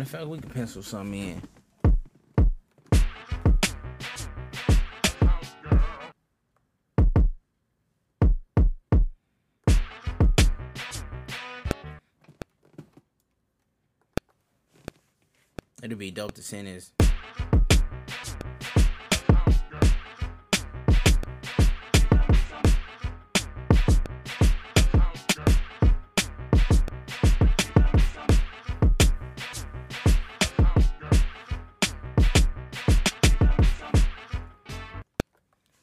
Matter 0.00 0.16
of 0.16 0.20
fact, 0.20 0.28
we 0.30 0.38
can 0.38 0.50
pencil 0.50 0.82
some 0.82 1.12
in. 1.12 1.42
It'd 15.82 15.98
be 15.98 16.10
dope 16.10 16.32
to 16.32 16.42
send 16.42 16.66
his. 16.66 16.92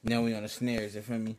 Now 0.08 0.22
we 0.22 0.34
on 0.34 0.44
the 0.44 0.48
snares, 0.48 0.96
you 0.96 1.02
feel 1.02 1.18
me? 1.18 1.36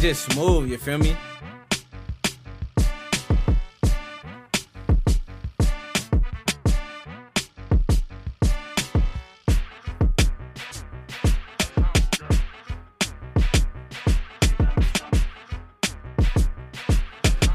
It's 0.00 0.04
just 0.04 0.32
smooth, 0.32 0.70
you 0.70 0.78
feel 0.78 0.98
me? 0.98 1.16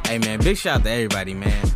Hey 0.06 0.18
man, 0.18 0.42
big 0.42 0.58
shout 0.58 0.80
out 0.80 0.84
to 0.84 0.92
everybody, 0.92 1.34
man. 1.34 1.73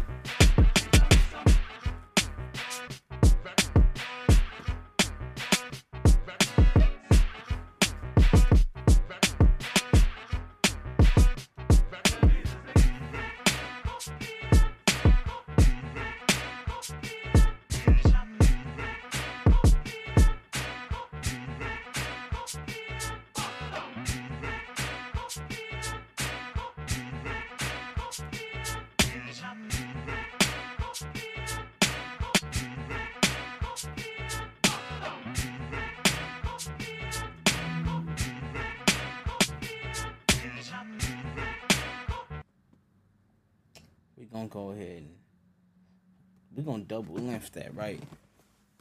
That 47.57 47.75
right? 47.75 48.01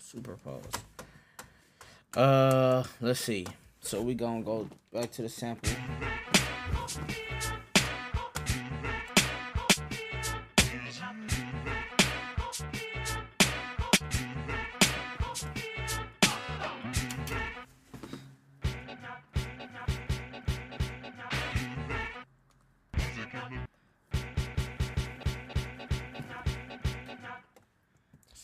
Superpose 0.01 0.81
uh 2.16 2.83
let's 3.01 3.20
see. 3.20 3.47
So 3.81 4.01
we 4.01 4.14
gonna 4.14 4.43
go 4.43 4.68
back 4.93 5.12
to 5.12 5.22
the 5.22 5.29
sample 5.29 5.70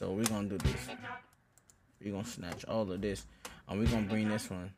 So 0.03 0.11
we're 0.11 0.25
gonna 0.25 0.49
do 0.49 0.59
this. 0.59 0.89
We're 2.01 2.11
gonna 2.11 2.25
snatch 2.25 2.65
all 2.65 2.91
of 2.91 3.01
this. 3.01 3.25
And 3.69 3.79
we're 3.79 3.87
gonna 3.87 4.09
bring 4.09 4.29
this 4.29 4.51
one 4.51 4.73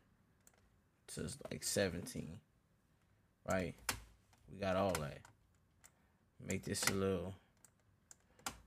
to 1.14 1.26
like 1.50 1.64
17. 1.64 2.38
Right? 3.50 3.74
We 4.52 4.58
got 4.60 4.76
all 4.76 4.92
that. 5.00 5.20
Make 6.46 6.64
this 6.64 6.86
a 6.90 6.92
little. 6.92 7.34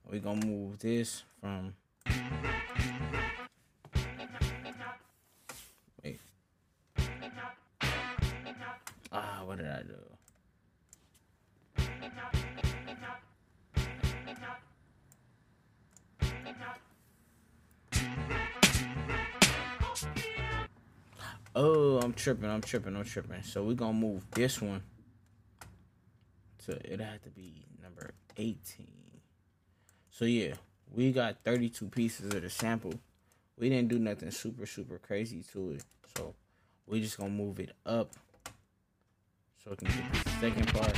We're 0.09 0.19
gonna 0.19 0.47
move 0.47 0.79
this 0.79 1.21
from. 1.39 1.75
Oh, 21.59 21.97
I'm 22.03 22.13
tripping. 22.13 22.51
I'm 22.51 22.61
tripping. 22.61 22.95
I'm 22.95 23.03
tripping. 23.03 23.41
So 23.41 23.63
we're 23.63 23.73
gonna 23.73 23.93
move 23.93 24.29
this 24.29 24.61
one 24.61 24.83
So 26.59 26.73
it 26.85 26.99
had 26.99 27.23
to 27.23 27.31
be 27.31 27.65
number 27.81 28.11
18. 28.37 28.85
So 30.11 30.25
yeah, 30.25 30.53
we 30.93 31.11
got 31.11 31.37
32 31.43 31.87
pieces 31.87 32.31
of 32.31 32.43
the 32.43 32.49
sample. 32.51 32.93
We 33.57 33.69
didn't 33.69 33.87
do 33.87 33.97
nothing 33.97 34.29
super 34.29 34.67
super 34.67 34.99
crazy 34.99 35.43
to 35.53 35.71
it. 35.71 35.83
So 36.15 36.35
we 36.85 37.01
just 37.01 37.17
gonna 37.17 37.31
move 37.31 37.59
it 37.59 37.71
up 37.87 38.11
so 39.63 39.71
it 39.71 39.79
can 39.79 39.87
get 39.87 40.25
the 40.25 40.29
second 40.39 40.67
part. 40.67 40.95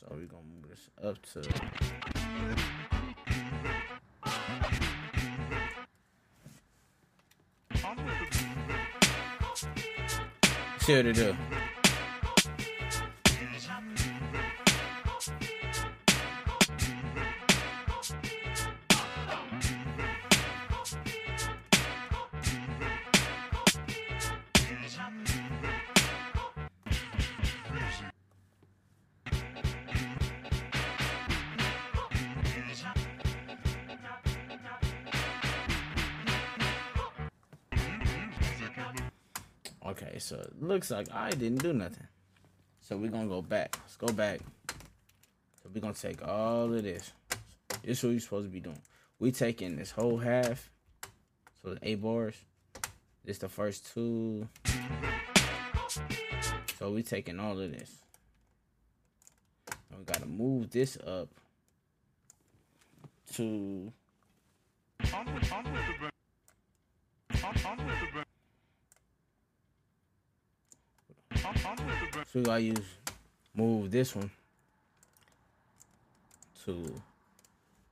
So 0.00 0.08
we're 0.10 0.26
gonna 0.26 0.42
move 0.42 0.68
this 0.68 0.90
up 1.00 1.24
to 1.34 2.77
what 10.88 11.02
to 11.02 11.12
do. 11.12 11.67
Looks 40.78 40.92
like 40.92 41.12
I 41.12 41.30
didn't 41.30 41.60
do 41.60 41.72
nothing. 41.72 42.06
So 42.82 42.96
we're 42.96 43.10
gonna 43.10 43.26
go 43.26 43.42
back. 43.42 43.76
Let's 43.82 43.96
go 43.96 44.06
back. 44.12 44.38
So 45.60 45.68
we're 45.74 45.80
gonna 45.80 45.92
take 45.92 46.24
all 46.24 46.72
of 46.72 46.84
this. 46.84 47.12
This 47.82 47.98
is 47.98 48.04
what 48.04 48.10
you're 48.10 48.20
supposed 48.20 48.46
to 48.46 48.52
be 48.52 48.60
doing. 48.60 48.80
We 49.18 49.32
taking 49.32 49.74
this 49.74 49.90
whole 49.90 50.18
half. 50.18 50.70
So 51.60 51.74
the 51.74 51.80
eight 51.82 52.00
bars. 52.00 52.36
This 53.24 53.38
the 53.38 53.48
first 53.48 53.92
two. 53.92 54.46
So 56.78 56.92
we 56.92 57.02
taking 57.02 57.40
all 57.40 57.58
of 57.58 57.72
this. 57.72 57.96
And 59.90 59.98
we 59.98 60.04
gotta 60.04 60.26
move 60.26 60.70
this 60.70 60.96
up 61.04 61.28
to 63.34 63.92
So 72.30 72.40
we 72.40 72.44
gotta 72.44 72.60
use 72.60 72.84
move 73.54 73.90
this 73.90 74.14
one 74.14 74.30
to 76.64 77.00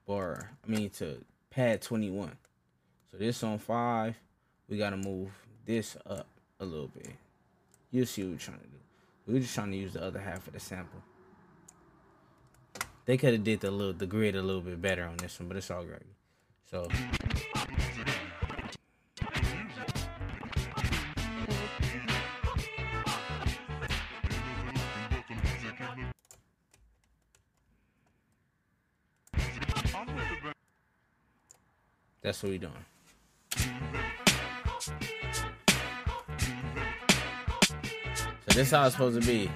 bar. 0.07 0.51
I 0.63 0.71
mean 0.71 0.91
to 0.91 1.25
pad 1.49 1.81
twenty 1.81 2.11
one. 2.11 2.37
So 3.11 3.17
this 3.17 3.43
on 3.43 3.59
five, 3.59 4.15
we 4.69 4.77
gotta 4.77 4.99
move 4.99 5.31
this 5.65 5.97
up 6.05 6.27
a 6.61 6.67
little 6.67 6.89
bit. 6.89 7.13
You'll 7.91 8.05
see 8.05 8.25
what 8.25 8.33
we're 8.33 8.39
trying 8.39 8.59
to 8.59 8.65
do. 8.65 8.79
We 9.27 9.37
are 9.39 9.41
just 9.41 9.55
trying 9.55 9.71
to 9.71 9.79
use 9.79 9.95
the 9.95 10.03
other 10.03 10.21
half 10.21 10.47
of 10.47 10.53
the 10.53 10.61
sample. 10.61 11.01
They 13.07 13.17
could 13.17 13.33
have 13.33 13.45
did 13.45 13.61
the 13.61 13.71
little 13.71 13.95
the 13.95 14.07
grid 14.07 14.37
a 14.37 14.43
little 14.43 14.61
bit 14.61 14.83
better 14.83 15.05
on 15.05 15.17
this 15.17 15.41
one, 15.41 15.49
but 15.49 15.57
it's 15.57 15.71
all 15.71 15.83
great. 15.83 16.03
So 16.71 16.89
that's 32.27 32.43
what 32.43 32.51
we 32.51 32.59
doing. 32.59 32.73
So 33.55 33.63
this 38.49 38.73
how 38.73 38.87
it's 38.87 38.97
supposed 38.97 39.21
to 39.23 39.27
be. 39.27 39.49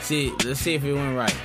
See, 0.00 0.32
let's 0.42 0.60
see 0.60 0.76
if 0.76 0.84
it 0.84 0.94
went 0.94 1.18
right. 1.18 1.36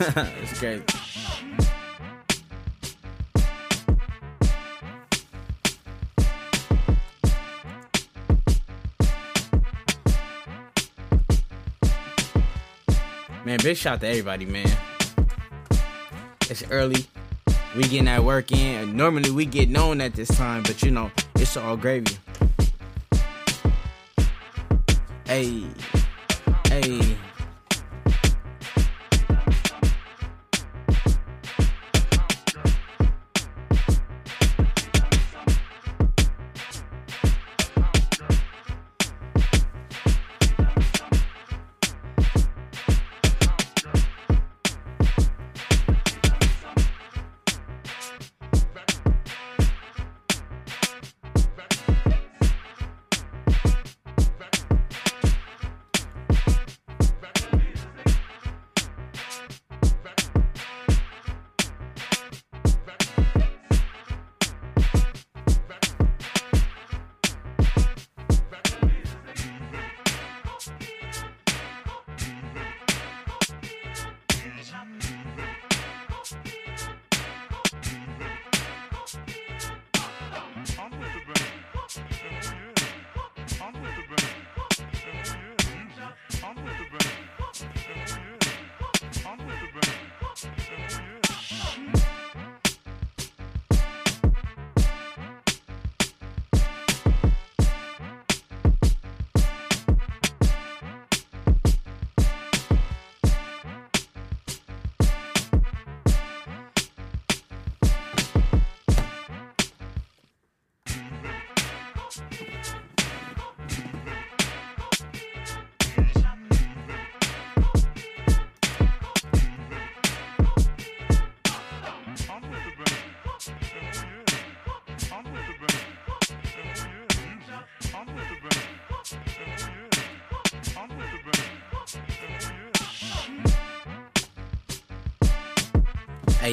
it's 0.42 0.58
great. 0.58 1.09
Man, 13.50 13.58
big 13.64 13.76
shout 13.76 13.98
to 13.98 14.06
everybody, 14.06 14.46
man. 14.46 14.70
It's 16.48 16.62
early. 16.70 17.04
We 17.74 17.82
getting 17.82 18.04
that 18.04 18.22
work 18.22 18.52
in. 18.52 18.96
Normally 18.96 19.32
we 19.32 19.44
get 19.44 19.68
known 19.68 20.00
at 20.00 20.14
this 20.14 20.28
time, 20.28 20.62
but 20.62 20.84
you 20.84 20.92
know, 20.92 21.10
it's 21.34 21.56
all 21.56 21.76
gravy. 21.76 22.16
Hey. 25.24 25.64
Hey. 26.66 27.16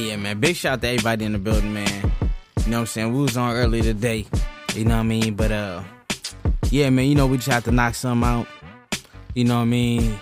Yeah, 0.08 0.16
man. 0.16 0.40
Big 0.40 0.56
shout 0.56 0.76
out 0.76 0.82
to 0.84 0.88
everybody 0.88 1.26
in 1.26 1.34
the 1.34 1.38
building, 1.38 1.74
man. 1.74 1.90
You 2.64 2.72
know 2.72 2.78
what 2.78 2.80
I'm 2.80 2.86
saying? 2.86 3.14
We 3.14 3.24
was 3.24 3.36
on 3.36 3.54
early 3.54 3.82
today. 3.82 4.26
You 4.74 4.86
know 4.86 4.96
what 4.96 5.02
I 5.02 5.04
mean? 5.04 5.36
But, 5.36 5.52
uh, 5.52 5.84
yeah, 6.72 6.90
man, 6.90 7.08
you 7.08 7.16
know, 7.16 7.28
we 7.28 7.36
just 7.36 7.50
have 7.50 7.66
to 7.66 7.74
knock 7.74 7.94
some 7.94 8.24
out. 8.24 8.48
You 9.36 9.44
know 9.44 9.58
what 9.58 9.64
I 9.64 9.66
mean? 9.66 10.18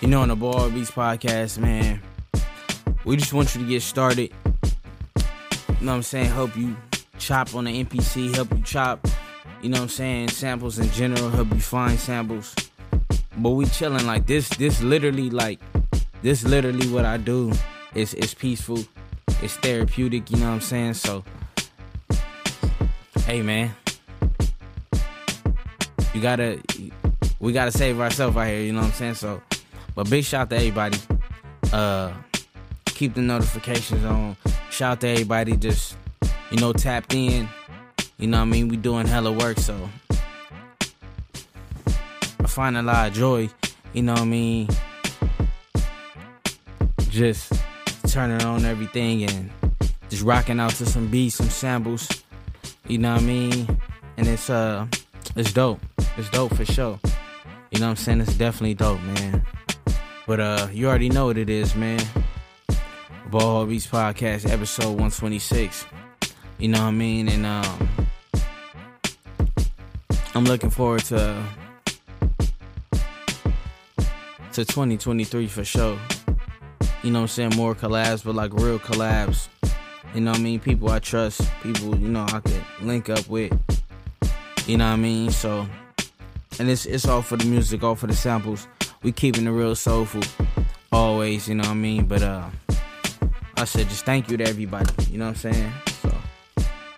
You 0.00 0.06
know, 0.06 0.20
on 0.20 0.28
the 0.28 0.36
Ball 0.36 0.70
Beats 0.70 0.92
podcast, 0.92 1.58
man, 1.58 2.00
we 3.04 3.16
just 3.16 3.32
want 3.32 3.56
you 3.56 3.62
to 3.62 3.68
get 3.68 3.82
started. 3.82 4.30
You 4.46 5.24
know 5.80 5.90
what 5.90 5.94
I'm 5.94 6.02
saying? 6.04 6.26
Help 6.26 6.56
you 6.56 6.76
chop 7.18 7.56
on 7.56 7.64
the 7.64 7.84
MPC, 7.84 8.32
help 8.36 8.52
you 8.52 8.62
chop, 8.62 9.04
you 9.62 9.68
know 9.68 9.78
what 9.78 9.82
I'm 9.82 9.88
saying? 9.88 10.28
Samples 10.28 10.78
in 10.78 10.88
general, 10.92 11.28
help 11.30 11.52
you 11.52 11.58
find 11.58 11.98
samples. 11.98 12.54
But 13.36 13.50
we 13.50 13.66
chilling 13.66 14.06
like 14.06 14.28
this, 14.28 14.48
this 14.50 14.80
literally 14.80 15.28
like 15.28 15.58
this 16.28 16.44
literally 16.44 16.86
what 16.88 17.06
I 17.06 17.16
do. 17.16 17.50
It's 17.94 18.12
it's 18.12 18.34
peaceful. 18.34 18.84
It's 19.40 19.56
therapeutic, 19.56 20.30
you 20.30 20.36
know 20.36 20.48
what 20.48 20.56
I'm 20.56 20.60
saying? 20.60 20.92
So 20.92 21.24
hey 23.24 23.40
man. 23.40 23.74
You 26.12 26.20
gotta 26.20 26.60
we 27.40 27.54
gotta 27.54 27.72
save 27.72 27.98
ourselves 27.98 28.36
out 28.36 28.46
here, 28.46 28.60
you 28.60 28.74
know 28.74 28.80
what 28.80 28.88
I'm 28.88 28.92
saying? 28.92 29.14
So 29.14 29.40
but 29.94 30.10
big 30.10 30.22
shout 30.22 30.42
out 30.42 30.50
to 30.50 30.56
everybody. 30.56 30.98
Uh 31.72 32.12
keep 32.84 33.14
the 33.14 33.22
notifications 33.22 34.04
on. 34.04 34.36
Shout 34.68 34.92
out 34.92 35.00
to 35.00 35.08
everybody 35.08 35.56
just, 35.56 35.96
you 36.50 36.58
know, 36.58 36.74
tapped 36.74 37.14
in. 37.14 37.48
You 38.18 38.26
know 38.26 38.36
what 38.36 38.42
I 38.42 38.50
mean? 38.50 38.68
We 38.68 38.76
doing 38.76 39.06
hella 39.06 39.32
work, 39.32 39.58
so 39.58 39.88
I 41.70 42.46
find 42.46 42.76
a 42.76 42.82
lot 42.82 43.08
of 43.08 43.14
joy, 43.14 43.48
you 43.94 44.02
know 44.02 44.12
what 44.12 44.20
I 44.20 44.26
mean? 44.26 44.68
Just 47.08 47.52
turning 48.08 48.42
on 48.46 48.64
everything 48.64 49.24
and 49.24 49.50
just 50.08 50.22
rocking 50.22 50.60
out 50.60 50.72
to 50.72 50.86
some 50.86 51.08
beats, 51.08 51.36
some 51.36 51.48
samples. 51.50 52.08
You 52.86 52.98
know 52.98 53.14
what 53.14 53.22
I 53.22 53.24
mean? 53.24 53.80
And 54.16 54.26
it's 54.26 54.50
uh 54.50 54.86
it's 55.36 55.52
dope. 55.52 55.80
It's 56.16 56.30
dope 56.30 56.54
for 56.54 56.64
sure. 56.64 56.98
You 57.70 57.80
know 57.80 57.86
what 57.86 57.90
I'm 57.90 57.96
saying? 57.96 58.20
It's 58.20 58.34
definitely 58.34 58.74
dope, 58.74 59.00
man. 59.00 59.44
But 60.26 60.40
uh 60.40 60.68
you 60.72 60.88
already 60.88 61.08
know 61.08 61.26
what 61.26 61.38
it 61.38 61.50
is, 61.50 61.74
man. 61.74 62.00
Ball 63.30 63.66
Beats 63.66 63.86
Podcast, 63.86 64.50
episode 64.50 64.88
126. 64.88 65.86
You 66.58 66.68
know 66.68 66.80
what 66.80 66.88
I 66.88 66.90
mean? 66.92 67.28
And 67.28 67.46
um 67.46 67.88
I'm 70.34 70.44
looking 70.44 70.70
forward 70.70 71.04
to 71.06 71.44
to 74.52 74.64
2023 74.64 75.46
for 75.46 75.64
sure. 75.64 75.98
You 77.02 77.10
know 77.12 77.20
what 77.20 77.24
I'm 77.24 77.28
saying? 77.28 77.56
More 77.56 77.74
collabs, 77.74 78.24
but 78.24 78.34
like 78.34 78.52
real 78.52 78.78
collabs. 78.78 79.48
You 80.14 80.22
know 80.22 80.32
what 80.32 80.40
I 80.40 80.42
mean? 80.42 80.58
People 80.58 80.90
I 80.90 80.98
trust, 80.98 81.42
people, 81.62 81.96
you 81.96 82.08
know, 82.08 82.24
I 82.24 82.40
could 82.40 82.62
link 82.80 83.08
up 83.08 83.28
with. 83.28 83.52
You 84.66 84.76
know 84.78 84.86
what 84.86 84.94
I 84.94 84.96
mean? 84.96 85.30
So 85.30 85.66
and 86.58 86.68
it's 86.68 86.86
it's 86.86 87.06
all 87.06 87.22
for 87.22 87.36
the 87.36 87.44
music, 87.44 87.82
all 87.82 87.94
for 87.94 88.06
the 88.06 88.16
samples, 88.16 88.66
we 89.02 89.12
keeping 89.12 89.46
it 89.46 89.50
real 89.50 89.76
soulful, 89.76 90.22
always. 90.90 91.48
You 91.48 91.54
know 91.54 91.62
what 91.62 91.70
I 91.70 91.74
mean? 91.74 92.06
But 92.06 92.22
uh, 92.22 92.48
I 93.56 93.64
said 93.64 93.88
just 93.88 94.04
thank 94.04 94.28
you 94.28 94.36
to 94.36 94.44
everybody. 94.44 94.92
You 95.10 95.18
know 95.18 95.26
what 95.26 95.44
I'm 95.44 95.52
saying? 95.52 95.72
So 96.02 96.14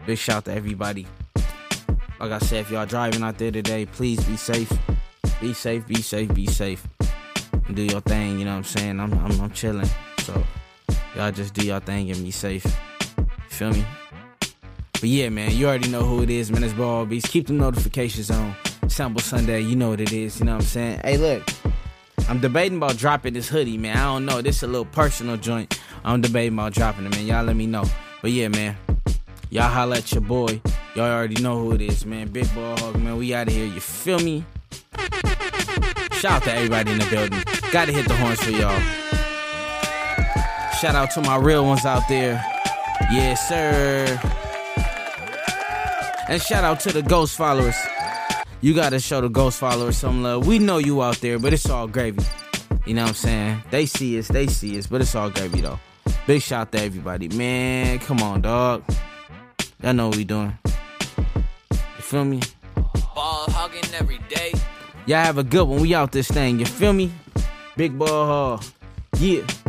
big 0.07 0.19
shout 0.19 0.47
to 0.47 0.55
everybody. 0.55 1.07
Like 2.19 2.33
I 2.33 2.39
said, 2.39 2.61
if 2.61 2.71
y'all 2.71 2.87
driving 2.87 3.23
out 3.23 3.39
there 3.39 3.51
today, 3.51 3.87
please 3.87 4.23
be 4.25 4.37
safe. 4.37 4.73
Be 5.41 5.53
safe. 5.53 5.87
Be 5.87 6.03
safe. 6.03 6.33
Be 6.35 6.47
safe. 6.47 6.87
Do 7.75 7.83
your 7.83 8.01
thing. 8.01 8.39
You 8.39 8.45
know 8.45 8.53
what 8.53 8.59
I'm 8.59 8.65
saying? 8.65 9.01
I'm 9.01 9.13
I'm, 9.15 9.41
I'm 9.41 9.51
chilling. 9.51 9.89
So 10.19 10.45
y'all 11.15 11.33
just 11.33 11.55
do 11.55 11.65
your 11.65 11.81
thing 11.81 12.11
and 12.11 12.23
be 12.25 12.31
safe. 12.31 12.67
Feel 13.49 13.73
me? 13.73 13.85
But 14.93 15.09
yeah, 15.09 15.29
man, 15.31 15.53
you 15.53 15.67
already 15.67 15.89
know 15.89 16.03
who 16.03 16.23
it 16.23 16.31
is, 16.31 16.51
man. 16.51 16.63
It's 16.63 16.75
Ball 16.75 17.07
Beats. 17.07 17.29
Keep 17.29 17.47
the 17.47 17.55
notifications 17.55 18.31
on. 18.31 18.55
Sample 18.89 19.23
Sunday, 19.23 19.61
you 19.61 19.77
know 19.77 19.91
what 19.91 20.01
it 20.01 20.13
is. 20.13 20.41
You 20.41 20.47
know 20.47 20.57
what 20.57 20.63
I'm 20.63 20.67
saying? 20.67 21.01
Hey, 21.05 21.17
look, 21.17 21.49
I'm 22.29 22.41
debating 22.41 22.77
about 22.77 22.97
dropping 22.97 23.35
this 23.35 23.49
hoodie, 23.49 23.79
man. 23.79 23.97
I 23.97 24.03
don't 24.03 24.27
know. 24.27 24.43
This 24.43 24.57
is 24.57 24.63
a 24.65 24.67
little 24.67 24.85
personal 24.85 25.37
joint. 25.37 25.81
I'm 26.05 26.21
debating 26.21 26.53
about 26.53 26.73
dropping 26.73 27.07
it, 27.07 27.11
man. 27.11 27.27
Y'all 27.27 27.45
let 27.45 27.57
me 27.57 27.67
know. 27.67 27.85
But 28.21 28.33
yeah, 28.33 28.49
man, 28.49 28.77
y'all 29.49 29.71
holla 29.71 29.99
at 29.99 30.13
your 30.13 30.21
boy. 30.21 30.61
Y'all 30.95 31.11
already 31.11 31.41
know 31.41 31.59
who 31.59 31.73
it 31.73 31.81
is, 31.81 32.05
man. 32.05 32.29
Big 32.29 32.53
Ball 32.55 32.77
Hog, 32.79 33.01
man. 33.01 33.17
We 33.17 33.33
out 33.33 33.49
of 33.49 33.55
here. 33.55 33.65
You 33.67 33.81
feel 33.81 34.19
me? 34.19 34.45
Shout 36.13 36.33
out 36.33 36.43
to 36.43 36.53
everybody 36.53 36.93
in 36.93 36.99
the 36.99 37.07
building. 37.07 37.60
Gotta 37.73 37.93
hit 37.93 38.09
the 38.09 38.17
horns 38.17 38.43
for 38.43 38.51
y'all. 38.51 38.81
Shout 40.81 40.97
out 40.97 41.13
to 41.13 41.21
my 41.21 41.37
real 41.37 41.65
ones 41.65 41.85
out 41.85 42.03
there. 42.09 42.45
Yes, 43.13 43.49
sir. 43.49 44.19
And 46.29 46.43
shout 46.43 46.65
out 46.65 46.81
to 46.81 46.93
the 46.93 47.03
ghost 47.03 47.37
followers. 47.37 47.77
You 48.61 48.75
gotta 48.75 48.99
show 48.99 49.21
the 49.21 49.29
ghost 49.29 49.61
followers 49.61 49.97
some 49.97 50.23
love. 50.23 50.49
We 50.49 50.59
know 50.59 50.79
you 50.79 51.01
out 51.01 51.19
there, 51.21 51.39
but 51.39 51.53
it's 51.53 51.71
all 51.71 51.87
gravy. 51.87 52.25
You 52.87 52.95
know 52.95 53.03
what 53.03 53.11
I'm 53.11 53.15
saying? 53.15 53.63
They 53.71 53.87
see 53.87 54.19
us, 54.19 54.27
they 54.27 54.49
see 54.49 54.77
us, 54.77 54.89
but 54.89 55.01
it's 55.01 55.15
all 55.15 55.31
gravy 55.31 55.61
though. 55.61 55.79
Big 56.27 56.43
shout 56.43 56.63
out 56.63 56.73
to 56.73 56.81
everybody. 56.81 57.29
Man, 57.29 58.01
come 58.01 58.21
on, 58.21 58.43
dog. 58.43 58.83
Y'all 59.81 59.95
know 59.95 60.09
what 60.09 60.17
we 60.17 60.25
doing. 60.25 60.59
You 61.71 62.03
feel 62.03 62.25
me? 62.25 62.41
Ball 63.15 63.47
hogging 63.51 63.95
every 63.95 64.19
day. 64.29 64.55
Y'all 65.07 65.19
have 65.25 65.39
a 65.39 65.45
good 65.45 65.69
one. 65.69 65.81
We 65.81 65.95
out 65.95 66.11
this 66.11 66.29
thing. 66.29 66.59
You 66.59 66.67
feel 66.67 66.93
me? 66.93 67.13
Big 67.81 67.99
ball 67.99 68.27
hall. 68.27 68.61
Yeah. 69.19 69.60